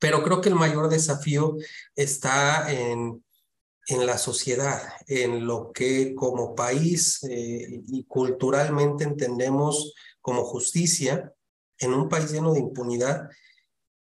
Pero 0.00 0.24
creo 0.24 0.40
que 0.40 0.48
el 0.48 0.56
mayor 0.56 0.88
desafío 0.88 1.56
está 1.94 2.72
en 2.72 3.24
en 3.86 4.04
la 4.04 4.18
sociedad, 4.18 4.82
en 5.06 5.46
lo 5.46 5.72
que 5.72 6.14
como 6.14 6.54
país 6.54 7.22
eh, 7.24 7.82
y 7.86 8.04
culturalmente 8.04 9.04
entendemos 9.04 9.94
como 10.20 10.44
justicia, 10.44 11.32
en 11.78 11.94
un 11.94 12.08
país 12.08 12.32
lleno 12.32 12.52
de 12.52 12.60
impunidad, 12.60 13.28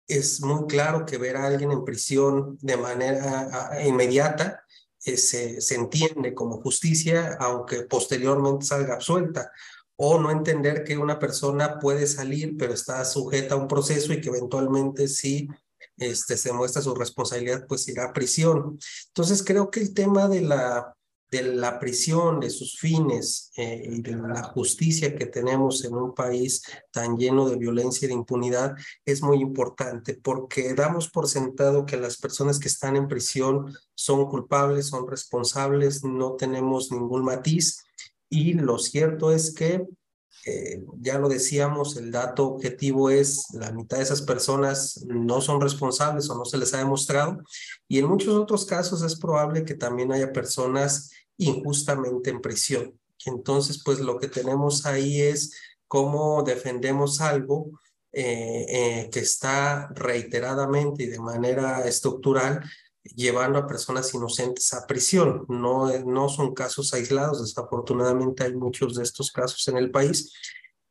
es 0.08 0.40
muy 0.40 0.66
claro 0.66 1.06
que 1.06 1.18
ver 1.18 1.36
a 1.36 1.46
alguien 1.46 1.70
en 1.70 1.84
prisión 1.84 2.58
de 2.60 2.76
manera 2.76 3.78
inmediata 3.86 4.64
eh, 5.04 5.16
se, 5.16 5.60
se 5.60 5.74
entiende 5.76 6.34
como 6.34 6.60
justicia, 6.60 7.36
aunque 7.38 7.82
posteriormente 7.82 8.66
salga 8.66 8.94
absuelta. 8.94 9.52
O 9.94 10.18
no 10.18 10.30
entender 10.30 10.82
que 10.82 10.96
una 10.96 11.18
persona 11.18 11.78
puede 11.78 12.06
salir, 12.06 12.56
pero 12.58 12.72
está 12.72 13.04
sujeta 13.04 13.54
a 13.54 13.58
un 13.58 13.68
proceso 13.68 14.12
y 14.12 14.20
que 14.20 14.30
eventualmente 14.30 15.06
sí 15.06 15.48
este, 16.00 16.36
se 16.36 16.52
muestra 16.52 16.82
su 16.82 16.94
responsabilidad, 16.94 17.66
pues 17.68 17.86
irá 17.88 18.06
a 18.06 18.12
prisión. 18.12 18.78
Entonces 19.08 19.42
creo 19.44 19.70
que 19.70 19.80
el 19.80 19.94
tema 19.94 20.28
de 20.28 20.40
la, 20.40 20.94
de 21.30 21.42
la 21.42 21.78
prisión, 21.78 22.40
de 22.40 22.50
sus 22.50 22.78
fines 22.78 23.52
eh, 23.56 23.82
y 23.84 24.02
de 24.02 24.16
la 24.16 24.42
justicia 24.42 25.14
que 25.14 25.26
tenemos 25.26 25.84
en 25.84 25.94
un 25.94 26.14
país 26.14 26.62
tan 26.90 27.16
lleno 27.16 27.48
de 27.48 27.56
violencia 27.56 28.06
y 28.06 28.08
de 28.08 28.14
impunidad 28.14 28.74
es 29.04 29.22
muy 29.22 29.40
importante 29.40 30.14
porque 30.14 30.74
damos 30.74 31.08
por 31.08 31.28
sentado 31.28 31.86
que 31.86 31.96
las 31.96 32.16
personas 32.16 32.58
que 32.58 32.68
están 32.68 32.96
en 32.96 33.06
prisión 33.06 33.72
son 33.94 34.26
culpables, 34.26 34.86
son 34.86 35.06
responsables, 35.06 36.02
no 36.02 36.34
tenemos 36.34 36.90
ningún 36.90 37.24
matiz 37.24 37.84
y 38.28 38.54
lo 38.54 38.78
cierto 38.78 39.32
es 39.32 39.54
que 39.54 39.86
eh, 40.46 40.82
ya 41.00 41.18
lo 41.18 41.28
decíamos, 41.28 41.96
el 41.96 42.10
dato 42.10 42.46
objetivo 42.46 43.10
es 43.10 43.46
la 43.52 43.72
mitad 43.72 43.98
de 43.98 44.04
esas 44.04 44.22
personas 44.22 45.04
no 45.06 45.40
son 45.40 45.60
responsables 45.60 46.30
o 46.30 46.34
no 46.34 46.44
se 46.44 46.58
les 46.58 46.72
ha 46.74 46.78
demostrado. 46.78 47.42
Y 47.88 47.98
en 47.98 48.06
muchos 48.06 48.34
otros 48.34 48.64
casos 48.64 49.02
es 49.02 49.16
probable 49.16 49.64
que 49.64 49.74
también 49.74 50.12
haya 50.12 50.32
personas 50.32 51.10
injustamente 51.36 52.30
en 52.30 52.40
prisión. 52.40 52.98
Entonces, 53.26 53.82
pues 53.84 54.00
lo 54.00 54.18
que 54.18 54.28
tenemos 54.28 54.86
ahí 54.86 55.20
es 55.20 55.52
cómo 55.86 56.42
defendemos 56.42 57.20
algo 57.20 57.80
eh, 58.12 58.66
eh, 58.68 59.10
que 59.12 59.20
está 59.20 59.88
reiteradamente 59.94 61.04
y 61.04 61.06
de 61.06 61.20
manera 61.20 61.86
estructural 61.86 62.60
llevando 63.02 63.58
a 63.58 63.66
personas 63.66 64.12
inocentes 64.14 64.72
a 64.72 64.86
prisión. 64.86 65.44
No, 65.48 65.90
no 66.00 66.28
son 66.28 66.54
casos 66.54 66.92
aislados, 66.94 67.42
desafortunadamente 67.42 68.44
hay 68.44 68.54
muchos 68.54 68.94
de 68.94 69.02
estos 69.02 69.30
casos 69.32 69.66
en 69.68 69.76
el 69.76 69.90
país 69.90 70.32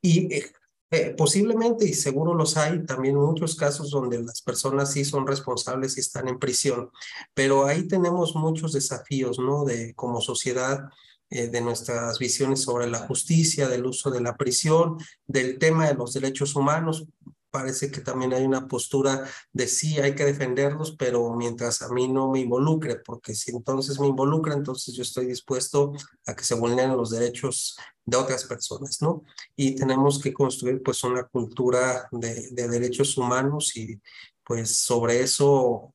y 0.02 0.34
eh, 0.34 0.52
eh, 0.92 1.14
posiblemente, 1.16 1.86
y 1.86 1.94
seguro 1.94 2.34
los 2.34 2.58
hay, 2.58 2.84
también 2.84 3.16
muchos 3.16 3.56
casos 3.56 3.92
donde 3.92 4.24
las 4.24 4.42
personas 4.42 4.92
sí 4.92 5.06
son 5.06 5.28
responsables 5.28 5.98
y 5.98 6.00
están 6.00 6.28
en 6.28 6.40
prisión, 6.40 6.90
pero 7.36 7.66
ahí 7.66 7.88
tenemos 7.88 8.36
muchos 8.36 8.74
desafíos, 8.74 9.38
¿no? 9.38 9.66
De 9.66 9.94
como 9.94 10.20
sociedad, 10.20 10.90
eh, 11.30 11.48
de 11.48 11.62
nuestras 11.62 12.18
visiones 12.18 12.64
sobre 12.64 12.90
la 12.90 13.00
justicia, 13.00 13.68
del 13.68 13.86
uso 13.86 14.10
de 14.10 14.22
la 14.22 14.36
prisión, 14.36 14.98
del 15.28 15.60
tema 15.60 15.88
de 15.88 15.94
los 15.94 16.14
derechos 16.14 16.56
humanos 16.56 17.06
parece 17.52 17.92
que 17.92 18.02
también 18.02 18.34
hay 18.34 18.44
una 18.44 18.68
postura 18.68 19.24
de 19.52 19.68
sí, 19.68 20.00
hay 20.00 20.16
que 20.16 20.26
defenderlos, 20.26 20.96
pero 20.98 21.34
mientras 21.36 21.82
a 21.82 21.90
mí 21.90 22.08
no 22.08 22.32
me 22.32 22.40
involucre, 22.40 22.98
porque 22.98 23.36
si 23.36 23.52
entonces 23.52 24.00
me 24.00 24.08
involucra, 24.08 24.54
entonces 24.54 24.96
yo 24.96 25.02
estoy 25.02 25.26
dispuesto 25.26 25.94
a 26.26 26.36
que 26.36 26.44
se 26.44 26.56
vulneren 26.56 26.98
los 26.98 27.12
derechos 27.12 27.78
de 28.06 28.18
otras 28.18 28.46
personas, 28.46 29.02
¿no? 29.02 29.24
Y 29.56 29.76
tenemos 29.76 30.20
que 30.20 30.34
construir 30.34 30.82
pues 30.82 31.04
una 31.04 31.24
cultura 31.24 32.08
de, 32.12 32.50
de 32.52 32.68
derechos 32.68 33.18
humanos 33.18 33.76
y 33.76 34.02
pues 34.44 34.78
sobre 34.78 35.22
eso 35.22 35.94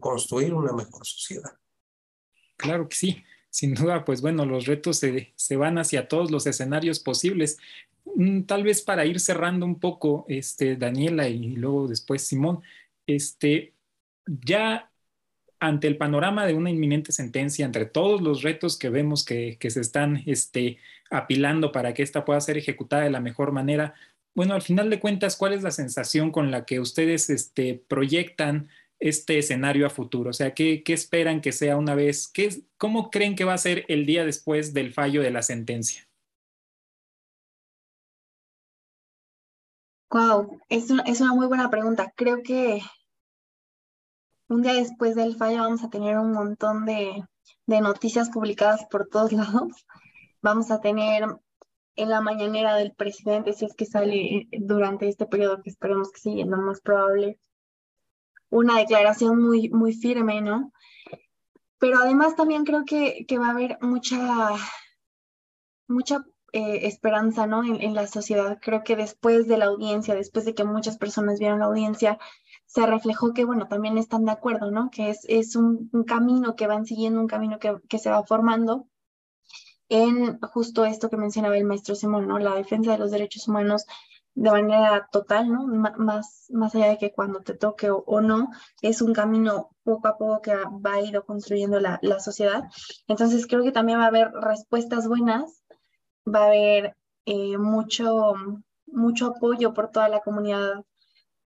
construir 0.00 0.54
una 0.54 0.72
mejor 0.72 1.06
sociedad. 1.06 1.52
Claro 2.56 2.88
que 2.88 2.96
sí 2.96 3.24
sin 3.50 3.74
duda, 3.74 4.04
pues 4.04 4.20
bueno, 4.20 4.44
los 4.44 4.66
retos 4.66 4.98
se, 4.98 5.32
se, 5.36 5.56
van 5.56 5.78
hacia 5.78 6.08
todos 6.08 6.30
los 6.30 6.46
escenarios 6.46 7.00
posibles. 7.00 7.58
Mm, 8.16 8.42
tal 8.42 8.62
vez 8.64 8.82
para 8.82 9.06
ir 9.06 9.20
cerrando 9.20 9.66
un 9.66 9.80
poco, 9.80 10.24
este, 10.28 10.76
Daniela 10.76 11.28
y 11.28 11.56
luego 11.56 11.88
después 11.88 12.22
Simón, 12.22 12.60
este, 13.06 13.74
ya 14.26 14.90
ante 15.60 15.88
el 15.88 15.96
panorama 15.96 16.46
de 16.46 16.54
una 16.54 16.70
inminente 16.70 17.12
sentencia, 17.12 17.66
entre 17.66 17.86
todos 17.86 18.20
los 18.22 18.42
retos 18.42 18.78
que 18.78 18.90
vemos 18.90 19.24
que, 19.24 19.56
que 19.58 19.70
se 19.70 19.80
están 19.80 20.22
este, 20.26 20.78
apilando 21.10 21.72
para 21.72 21.94
que 21.94 22.02
esta 22.02 22.24
pueda 22.24 22.40
ser 22.40 22.58
ejecutada 22.58 23.02
de 23.02 23.10
la 23.10 23.20
mejor 23.20 23.52
manera, 23.52 23.94
bueno, 24.34 24.54
al 24.54 24.62
final 24.62 24.88
de 24.88 25.00
cuentas, 25.00 25.36
¿cuál 25.36 25.52
es 25.52 25.64
la 25.64 25.72
sensación 25.72 26.30
con 26.30 26.52
la 26.52 26.64
que 26.64 26.78
ustedes 26.78 27.28
este, 27.28 27.82
proyectan 27.88 28.68
este 29.00 29.38
escenario 29.38 29.86
a 29.86 29.90
futuro? 29.90 30.30
O 30.30 30.32
sea, 30.32 30.54
¿qué, 30.54 30.82
qué 30.82 30.92
esperan 30.92 31.40
que 31.40 31.52
sea 31.52 31.76
una 31.76 31.94
vez? 31.94 32.28
Qué, 32.28 32.50
¿Cómo 32.76 33.10
creen 33.10 33.36
que 33.36 33.44
va 33.44 33.54
a 33.54 33.58
ser 33.58 33.84
el 33.88 34.06
día 34.06 34.24
después 34.24 34.74
del 34.74 34.92
fallo 34.92 35.22
de 35.22 35.30
la 35.30 35.42
sentencia? 35.42 36.08
Wow, 40.10 40.60
es 40.68 40.90
una, 40.90 41.02
es 41.02 41.20
una 41.20 41.34
muy 41.34 41.46
buena 41.46 41.70
pregunta. 41.70 42.12
Creo 42.16 42.42
que 42.42 42.80
un 44.48 44.62
día 44.62 44.72
después 44.72 45.14
del 45.14 45.36
fallo 45.36 45.58
vamos 45.58 45.84
a 45.84 45.90
tener 45.90 46.18
un 46.18 46.32
montón 46.32 46.86
de, 46.86 47.22
de 47.66 47.80
noticias 47.80 48.30
publicadas 48.30 48.86
por 48.90 49.08
todos 49.08 49.32
lados. 49.32 49.86
Vamos 50.40 50.70
a 50.70 50.80
tener 50.80 51.24
en 51.96 52.08
la 52.08 52.20
mañanera 52.20 52.76
del 52.76 52.94
presidente, 52.94 53.52
si 53.52 53.66
es 53.66 53.74
que 53.74 53.84
sale 53.84 54.48
durante 54.52 55.08
este 55.08 55.26
periodo 55.26 55.62
que 55.62 55.70
esperemos 55.70 56.12
que 56.12 56.20
siga, 56.20 56.46
lo 56.46 56.56
más 56.56 56.80
probable, 56.80 57.38
una 58.50 58.78
declaración 58.78 59.42
muy, 59.42 59.68
muy 59.70 59.92
firme, 59.92 60.40
¿no? 60.40 60.72
Pero 61.78 61.98
además 61.98 62.36
también 62.36 62.64
creo 62.64 62.84
que, 62.84 63.24
que 63.26 63.38
va 63.38 63.48
a 63.48 63.52
haber 63.52 63.78
mucha, 63.80 64.50
mucha 65.86 66.24
eh, 66.52 66.86
esperanza 66.86 67.46
¿no? 67.46 67.62
En, 67.62 67.94
la 67.94 68.06
sociedad. 68.06 68.58
Creo 68.60 68.82
que 68.82 68.96
después 68.96 69.46
de 69.48 69.58
la 69.58 69.66
audiencia, 69.66 70.14
después 70.14 70.44
de 70.44 70.54
que 70.54 70.64
muchas 70.64 70.96
personas 70.98 71.38
vieron 71.38 71.60
la 71.60 71.66
audiencia, 71.66 72.18
se 72.66 72.86
reflejó 72.86 73.34
que, 73.34 73.44
bueno, 73.44 73.68
también 73.68 73.98
están 73.98 74.24
de 74.24 74.32
acuerdo, 74.32 74.70
¿no? 74.70 74.90
Que 74.90 75.10
es, 75.10 75.24
es 75.28 75.56
un, 75.56 75.90
camino 76.06 76.56
que 76.56 76.66
van 76.66 76.86
siguiendo, 76.86 77.20
un 77.20 77.28
camino 77.28 77.58
que, 77.58 77.76
que 77.88 77.98
se 77.98 78.10
va 78.10 78.24
formando 78.24 78.88
en 79.88 80.38
justo 80.40 80.84
esto 80.84 81.10
que 81.10 81.16
mencionaba 81.16 81.56
el 81.56 81.64
maestro 81.64 81.94
Simón, 81.94 82.28
¿no? 82.28 82.38
La 82.38 82.54
defensa 82.54 82.92
de 82.92 82.98
los 82.98 83.10
derechos 83.10 83.48
humanos 83.48 83.84
de 84.38 84.50
manera 84.50 85.08
total, 85.10 85.52
¿no? 85.52 85.66
más, 85.66 86.46
más 86.50 86.74
allá 86.74 86.90
de 86.90 86.98
que 86.98 87.12
cuando 87.12 87.40
te 87.40 87.54
toque 87.54 87.90
o, 87.90 88.20
no, 88.20 88.50
es 88.82 89.02
un 89.02 89.12
camino 89.12 89.70
poco 89.82 90.08
a 90.08 90.16
poco 90.16 90.40
que 90.42 90.54
va 90.54 90.94
a 90.94 91.00
ir 91.00 91.20
construyendo 91.26 91.80
la, 91.80 91.98
la 92.02 92.20
sociedad. 92.20 92.62
Entonces 93.08 93.46
creo 93.46 93.64
que 93.64 93.72
también 93.72 93.98
va 93.98 94.04
a 94.04 94.08
haber 94.08 94.30
respuestas 94.32 95.08
buenas 95.08 95.64
va 96.28 96.44
a 96.44 96.46
haber 96.46 96.96
eh, 97.26 97.58
mucho, 97.58 98.34
mucho 98.86 99.26
apoyo 99.26 99.74
por 99.74 99.90
toda 99.90 100.08
la 100.08 100.20
comunidad 100.20 100.84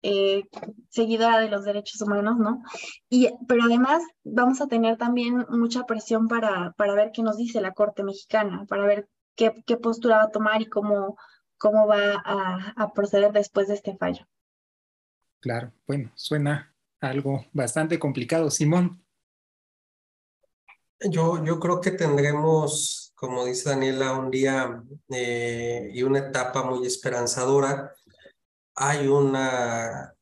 eh, 0.02 0.43
seguidora 0.89 1.39
de 1.39 1.50
los 1.50 1.65
derechos 1.65 2.02
humanos, 2.02 2.38
¿no? 2.38 2.62
Y, 3.10 3.30
pero 3.47 3.63
además 3.63 4.04
vamos 4.23 4.62
a 4.62 4.67
tener 4.67 4.97
también 4.97 5.45
mucha 5.50 5.86
presión 5.86 6.28
para, 6.28 6.73
para 6.78 6.93
ver 6.93 7.12
qué 7.12 7.23
nos 7.23 7.38
dice 7.38 7.62
la 7.62 7.73
Corte 7.73 8.04
Mexicana, 8.04 8.65
para 8.69 8.86
ver 8.86 9.10
qué, 9.36 9.54
qué 9.65 9.78
postura 9.78 10.17
va 10.17 10.23
a 10.23 10.32
tomar 10.32 10.62
y 10.62 10.67
cómo, 10.67 11.17
cómo 11.57 11.87
va 11.87 12.21
a, 12.23 12.73
a 12.75 12.93
proceder 12.93 13.31
después 13.31 13.67
de 13.67 13.75
este 13.75 13.95
fallo. 13.97 14.27
Claro, 15.39 15.71
bueno, 15.87 16.11
suena 16.15 16.73
algo 16.99 17.45
bastante 17.53 17.99
complicado. 17.99 18.49
Simón. 18.49 19.03
Yo, 20.99 21.43
yo 21.43 21.59
creo 21.59 21.79
que 21.79 21.91
tendremos 21.91 23.07
como 23.17 23.45
dice 23.45 23.69
Daniela, 23.69 24.13
un 24.13 24.29
día 24.29 24.83
eh, 25.09 25.89
y 25.91 26.03
una 26.03 26.19
etapa 26.19 26.63
muy 26.63 26.85
esperanzadora. 26.85 27.91
Hay 28.75 29.07
una, 29.07 30.13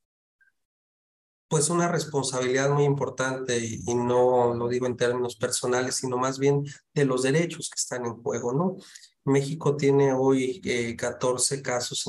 pues 1.49 1.69
una 1.69 1.89
responsabilidad 1.89 2.69
muy 2.69 2.85
importante 2.85 3.59
y, 3.59 3.93
no 3.95 4.53
lo 4.53 4.69
digo 4.69 4.85
en 4.85 4.95
términos 4.95 5.35
personales, 5.35 5.95
sino 5.95 6.17
más 6.17 6.39
bien 6.39 6.63
de 6.93 7.03
los 7.03 7.23
derechos 7.23 7.69
que 7.69 7.77
están 7.77 8.05
en 8.05 8.15
juego, 8.23 8.53
¿no? 8.53 8.77
México 9.25 9.75
tiene 9.75 10.13
hoy 10.13 10.61
14 10.97 11.55
eh, 11.55 11.61
casos 11.61 12.05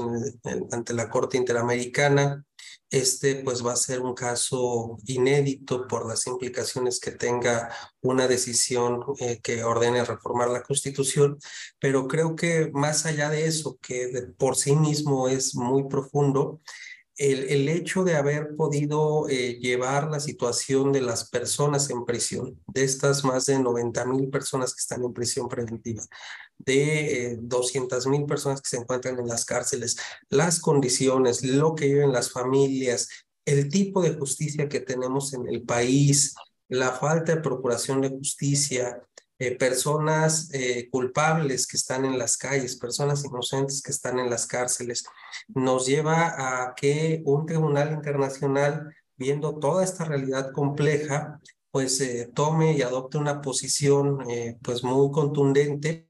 ante 0.71 0.95
la 0.95 1.09
Corte 1.09 1.37
Interamericana. 1.37 2.45
Este 2.89 3.37
pues 3.37 3.67
va 3.67 3.73
a 3.73 3.77
ser 3.77 4.01
un 4.01 4.15
caso 4.15 4.97
inédito 5.07 5.89
por 5.89 6.07
las 6.07 6.27
implicaciones 6.29 7.01
que 7.01 7.11
tenga 7.11 7.69
una 8.01 8.29
decisión 8.29 9.01
eh, 9.19 9.41
que 9.43 9.65
ordene 9.65 10.05
reformar 10.05 10.51
la 10.51 10.63
Constitución, 10.63 11.39
pero 11.81 12.07
creo 12.07 12.37
que 12.37 12.71
más 12.73 13.05
allá 13.07 13.29
de 13.29 13.47
eso, 13.47 13.77
que 13.83 14.29
por 14.39 14.57
sí 14.57 14.77
mismo 14.77 15.29
es 15.29 15.57
muy 15.57 15.89
profundo, 15.89 16.61
el, 17.19 17.69
hecho 17.69 18.05
de 18.05 18.17
haber 18.17 18.57
podido 18.57 19.29
eh, 19.29 19.59
llevar 19.59 20.11
la 20.11 20.21
situación 20.21 20.93
de 20.93 21.01
las 21.01 21.31
personas 21.31 21.89
en 21.91 22.05
prisión, 22.05 22.61
de 22.67 22.85
estas 22.85 23.25
más 23.25 23.47
de 23.47 23.59
90 23.59 24.05
mil 24.07 24.29
personas 24.29 24.75
que 24.75 24.81
están 24.81 25.03
en 25.03 25.13
prisión 25.13 25.49
preventiva, 25.49 26.05
de 26.59 27.33
eh, 27.33 27.39
200 27.41 28.07
mil 28.09 28.27
personas 28.27 28.61
que 28.61 28.69
se 28.69 28.77
encuentran 28.77 29.19
en 29.19 29.29
las 29.29 29.45
cárceles, 29.45 29.97
las 30.29 30.61
condiciones, 30.61 31.43
lo 31.43 31.75
que 31.75 31.87
viven 31.87 32.13
las 32.13 32.31
familias, 32.31 33.09
el 33.47 33.69
tipo 33.71 34.03
de 34.03 34.15
justicia 34.15 34.69
que 34.69 34.81
tenemos 34.81 35.33
en 35.33 35.49
el 35.49 35.63
país, 35.63 36.35
la 36.69 36.93
falta 36.93 37.35
de 37.35 37.41
procuración 37.41 38.01
de 38.03 38.11
justicia, 38.11 39.01
eh, 39.39 39.57
personas 39.57 40.49
eh, 40.53 40.89
culpables 40.91 41.67
que 41.67 41.77
están 41.77 42.05
en 42.05 42.19
las 42.19 42.37
calles, 42.37 42.77
personas 42.77 43.25
inocentes 43.25 43.83
que 43.83 43.93
están 43.93 44.19
en 44.19 44.31
las 44.31 44.47
cárceles, 44.47 45.05
nos 45.49 45.87
lleva 45.87 46.35
a 46.65 46.75
que 46.75 47.23
un 47.25 47.45
tribunal 47.45 47.93
internacional, 47.93 48.95
viendo 49.17 49.59
toda 49.59 49.85
esta 49.85 50.05
realidad 50.05 50.53
compleja, 50.53 51.41
pues 51.77 52.01
eh, 52.01 52.31
tome 52.33 52.73
y 52.73 52.81
adopte 52.81 53.19
una 53.19 53.43
posición 53.43 54.31
eh, 54.31 54.57
pues 54.63 54.83
muy 54.83 55.11
contundente 55.11 56.09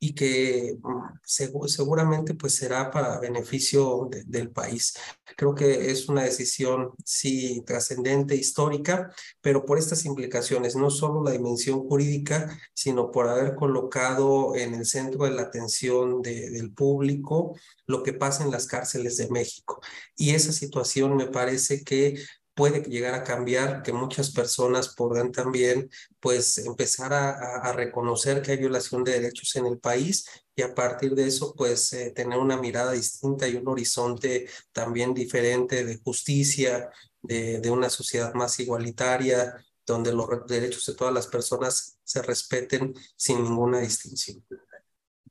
y 0.00 0.12
que 0.12 0.76
mm, 0.82 1.20
seguramente 1.22 2.34
pues 2.34 2.56
será 2.56 2.90
para 2.90 3.20
beneficio 3.20 4.10
del 4.26 4.50
país. 4.50 4.96
Creo 5.36 5.54
que 5.54 5.92
es 5.92 6.08
una 6.08 6.24
decisión 6.24 6.90
sí 7.04 7.62
trascendente, 7.64 8.34
histórica, 8.34 9.14
pero 9.40 9.64
por 9.64 9.78
estas 9.78 10.04
implicaciones, 10.04 10.74
no 10.74 10.90
solo 10.90 11.22
la 11.22 11.30
dimensión 11.30 11.86
jurídica, 11.88 12.58
sino 12.74 13.12
por 13.12 13.28
haber 13.28 13.54
colocado 13.54 14.56
en 14.56 14.74
el 14.74 14.84
centro 14.84 15.26
de 15.26 15.30
la 15.30 15.42
atención 15.42 16.22
del 16.22 16.72
público 16.72 17.56
lo 17.86 18.02
que 18.02 18.14
pasa 18.14 18.42
en 18.42 18.50
las 18.50 18.66
cárceles 18.66 19.16
de 19.16 19.28
México. 19.28 19.80
Y 20.16 20.30
esa 20.30 20.50
situación 20.50 21.14
me 21.14 21.28
parece 21.28 21.84
que 21.84 22.16
puede 22.54 22.82
llegar 22.82 23.14
a 23.14 23.24
cambiar, 23.24 23.82
que 23.82 23.92
muchas 23.92 24.30
personas 24.30 24.94
podrán 24.94 25.32
también 25.32 25.90
pues 26.20 26.58
empezar 26.58 27.12
a, 27.12 27.72
reconocer 27.72 28.40
que 28.40 28.52
hay 28.52 28.58
violación 28.58 29.02
de 29.02 29.12
derechos 29.12 29.56
en 29.56 29.66
el 29.66 29.78
país 29.78 30.26
y 30.54 30.62
a 30.62 30.74
partir 30.74 31.14
de 31.14 31.26
eso 31.26 31.54
pues 31.56 31.92
eh, 31.92 32.12
tener 32.12 32.38
una 32.38 32.56
mirada 32.56 32.92
distinta 32.92 33.48
y 33.48 33.56
un 33.56 33.66
horizonte 33.66 34.48
también 34.72 35.12
diferente 35.12 35.84
de 35.84 35.98
justicia, 35.98 36.90
de, 37.22 37.60
de 37.60 37.70
una 37.70 37.90
sociedad 37.90 38.32
más 38.34 38.60
igualitaria, 38.60 39.54
donde 39.84 40.12
los 40.12 40.28
derechos 40.46 40.86
de 40.86 40.94
todas 40.94 41.12
las 41.12 41.26
personas 41.26 41.98
se 42.04 42.22
respeten 42.22 42.94
sin 43.16 43.42
ninguna 43.42 43.80
distinción. 43.80 44.44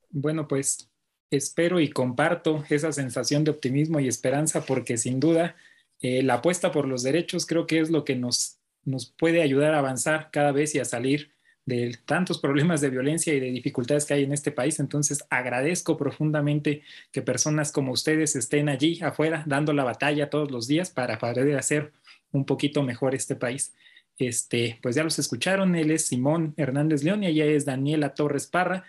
Bueno, 0.09 0.47
pues 0.47 0.89
espero 1.31 1.79
y 1.79 1.89
comparto 1.89 2.63
esa 2.69 2.91
sensación 2.91 3.43
de 3.43 3.51
optimismo 3.51 3.99
y 3.99 4.07
esperanza 4.07 4.65
porque 4.65 4.97
sin 4.97 5.19
duda 5.19 5.55
eh, 6.03 6.21
la 6.21 6.35
apuesta 6.35 6.71
por 6.73 6.85
los 6.85 7.01
derechos 7.01 7.45
creo 7.45 7.65
que 7.65 7.79
es 7.79 7.89
lo 7.89 8.03
que 8.03 8.17
nos, 8.17 8.59
nos 8.83 9.05
puede 9.05 9.41
ayudar 9.41 9.73
a 9.73 9.79
avanzar 9.79 10.29
cada 10.31 10.51
vez 10.51 10.75
y 10.75 10.79
a 10.79 10.85
salir 10.85 11.31
de 11.65 11.97
tantos 12.05 12.39
problemas 12.39 12.81
de 12.81 12.89
violencia 12.89 13.33
y 13.33 13.39
de 13.39 13.51
dificultades 13.51 14.03
que 14.03 14.13
hay 14.13 14.23
en 14.23 14.33
este 14.33 14.51
país. 14.51 14.81
Entonces, 14.81 15.23
agradezco 15.29 15.95
profundamente 15.95 16.81
que 17.13 17.21
personas 17.21 17.71
como 17.71 17.93
ustedes 17.93 18.35
estén 18.35 18.67
allí 18.67 19.01
afuera 19.01 19.45
dando 19.47 19.71
la 19.71 19.85
batalla 19.85 20.29
todos 20.29 20.51
los 20.51 20.67
días 20.67 20.89
para 20.89 21.17
poder 21.17 21.57
hacer 21.57 21.93
un 22.33 22.45
poquito 22.45 22.83
mejor 22.83 23.15
este 23.15 23.37
país. 23.37 23.73
Este, 24.17 24.79
pues 24.83 24.95
ya 24.95 25.05
los 25.05 25.17
escucharon, 25.19 25.73
él 25.73 25.89
es 25.89 26.07
Simón 26.07 26.53
Hernández 26.57 27.03
León 27.03 27.23
y 27.23 27.27
ella 27.27 27.45
es 27.45 27.63
Daniela 27.63 28.13
Torres 28.13 28.45
Parra 28.45 28.83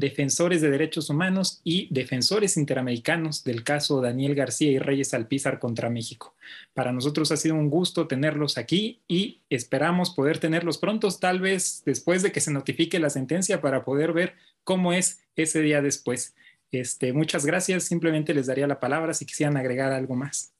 defensores 0.00 0.60
de 0.60 0.70
derechos 0.70 1.10
humanos 1.10 1.60
y 1.62 1.86
defensores 1.94 2.56
interamericanos 2.56 3.44
del 3.44 3.62
caso 3.62 4.00
Daniel 4.00 4.34
García 4.34 4.70
y 4.70 4.78
Reyes 4.78 5.14
Alpizar 5.14 5.60
contra 5.60 5.90
México. 5.90 6.34
Para 6.74 6.90
nosotros 6.90 7.30
ha 7.30 7.36
sido 7.36 7.54
un 7.54 7.70
gusto 7.70 8.08
tenerlos 8.08 8.58
aquí 8.58 9.00
y 9.06 9.42
esperamos 9.50 10.10
poder 10.10 10.38
tenerlos 10.38 10.78
prontos, 10.78 11.20
tal 11.20 11.38
vez 11.38 11.82
después 11.84 12.22
de 12.22 12.32
que 12.32 12.40
se 12.40 12.50
notifique 12.50 12.98
la 12.98 13.10
sentencia 13.10 13.60
para 13.60 13.84
poder 13.84 14.12
ver 14.12 14.34
cómo 14.64 14.92
es 14.92 15.20
ese 15.36 15.60
día 15.60 15.82
después. 15.82 16.34
Este, 16.72 17.12
muchas 17.12 17.44
gracias, 17.44 17.84
simplemente 17.84 18.34
les 18.34 18.46
daría 18.46 18.66
la 18.66 18.80
palabra 18.80 19.14
si 19.14 19.26
quisieran 19.26 19.56
agregar 19.56 19.92
algo 19.92 20.16
más. 20.16 20.52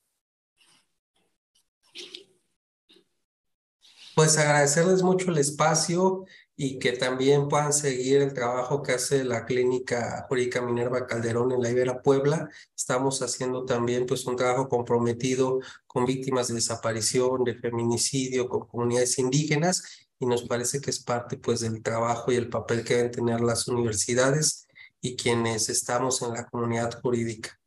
Pues 4.15 4.37
agradecerles 4.37 5.03
mucho 5.03 5.31
el 5.31 5.39
espacio 5.39 6.27
y 6.63 6.79
que 6.79 6.93
también 6.93 7.49
puedan 7.49 7.73
seguir 7.73 8.21
el 8.21 8.35
trabajo 8.35 8.83
que 8.83 8.93
hace 8.93 9.25
la 9.25 9.47
Clínica 9.47 10.27
Jurídica 10.29 10.61
Minerva 10.61 11.07
Calderón 11.07 11.53
en 11.53 11.63
la 11.63 11.71
Ibera 11.71 12.03
Puebla. 12.03 12.51
Estamos 12.77 13.23
haciendo 13.23 13.65
también 13.65 14.05
pues 14.05 14.27
un 14.27 14.37
trabajo 14.37 14.69
comprometido 14.69 15.61
con 15.87 16.05
víctimas 16.05 16.49
de 16.49 16.57
desaparición, 16.57 17.45
de 17.45 17.55
feminicidio, 17.55 18.47
con 18.47 18.67
comunidades 18.67 19.19
indígenas 19.19 20.07
y 20.19 20.27
nos 20.27 20.43
parece 20.43 20.83
que 20.83 20.91
es 20.91 21.03
parte 21.03 21.39
pues 21.39 21.61
del 21.61 21.83
trabajo 21.83 22.31
y 22.31 22.37
el 22.37 22.51
papel 22.51 22.85
que 22.85 22.97
deben 22.97 23.11
tener 23.11 23.41
las 23.41 23.67
universidades 23.67 24.69
y 25.01 25.17
quienes 25.17 25.71
estamos 25.71 26.21
en 26.21 26.35
la 26.35 26.47
comunidad 26.47 27.01
jurídica. 27.01 27.59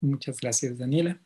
Muchas 0.00 0.40
gracias, 0.40 0.78
Daniela. 0.78 1.20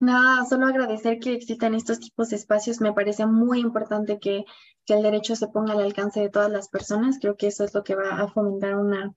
Nada, 0.00 0.44
solo 0.44 0.66
agradecer 0.66 1.18
que 1.18 1.34
existan 1.34 1.74
estos 1.74 2.00
tipos 2.00 2.28
de 2.28 2.36
espacios. 2.36 2.80
Me 2.80 2.92
parece 2.92 3.26
muy 3.26 3.60
importante 3.60 4.18
que, 4.18 4.44
que 4.86 4.94
el 4.94 5.02
derecho 5.02 5.36
se 5.36 5.48
ponga 5.48 5.72
al 5.72 5.80
alcance 5.80 6.20
de 6.20 6.30
todas 6.30 6.50
las 6.50 6.68
personas. 6.68 7.18
Creo 7.20 7.36
que 7.36 7.46
eso 7.46 7.64
es 7.64 7.74
lo 7.74 7.84
que 7.84 7.94
va 7.94 8.20
a 8.20 8.28
fomentar 8.28 8.76
una, 8.76 9.14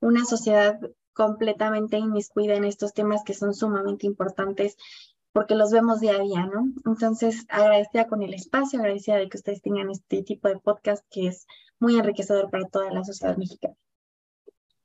una 0.00 0.24
sociedad 0.24 0.78
completamente 1.12 1.98
inmiscuida 1.98 2.54
en 2.54 2.64
estos 2.64 2.94
temas 2.94 3.22
que 3.24 3.34
son 3.34 3.54
sumamente 3.54 4.06
importantes 4.06 4.76
porque 5.32 5.54
los 5.54 5.70
vemos 5.70 6.00
día 6.00 6.16
a 6.16 6.22
día, 6.22 6.46
¿no? 6.46 6.72
Entonces, 6.84 7.46
agradecida 7.48 8.08
con 8.08 8.22
el 8.22 8.34
espacio, 8.34 8.80
agradecida 8.80 9.16
de 9.16 9.28
que 9.28 9.36
ustedes 9.36 9.62
tengan 9.62 9.90
este 9.90 10.22
tipo 10.22 10.48
de 10.48 10.58
podcast 10.58 11.04
que 11.10 11.28
es 11.28 11.46
muy 11.78 11.96
enriquecedor 11.96 12.50
para 12.50 12.66
toda 12.66 12.92
la 12.92 13.04
sociedad 13.04 13.36
mexicana. 13.36 13.76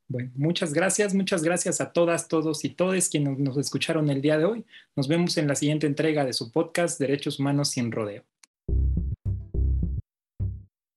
Bueno, 0.08 0.30
muchas 0.36 0.72
gracias, 0.72 1.14
muchas 1.14 1.42
gracias 1.42 1.80
a 1.80 1.90
todas, 1.90 2.28
todos 2.28 2.64
y 2.64 2.70
todes 2.70 3.08
quienes 3.08 3.38
nos 3.38 3.56
escucharon 3.56 4.08
el 4.08 4.22
día 4.22 4.38
de 4.38 4.44
hoy. 4.44 4.64
Nos 4.94 5.08
vemos 5.08 5.36
en 5.36 5.48
la 5.48 5.56
siguiente 5.56 5.88
entrega 5.88 6.24
de 6.24 6.32
su 6.32 6.52
podcast 6.52 7.00
Derechos 7.00 7.40
Humanos 7.40 7.70
sin 7.70 7.90
Rodeo. 7.90 8.22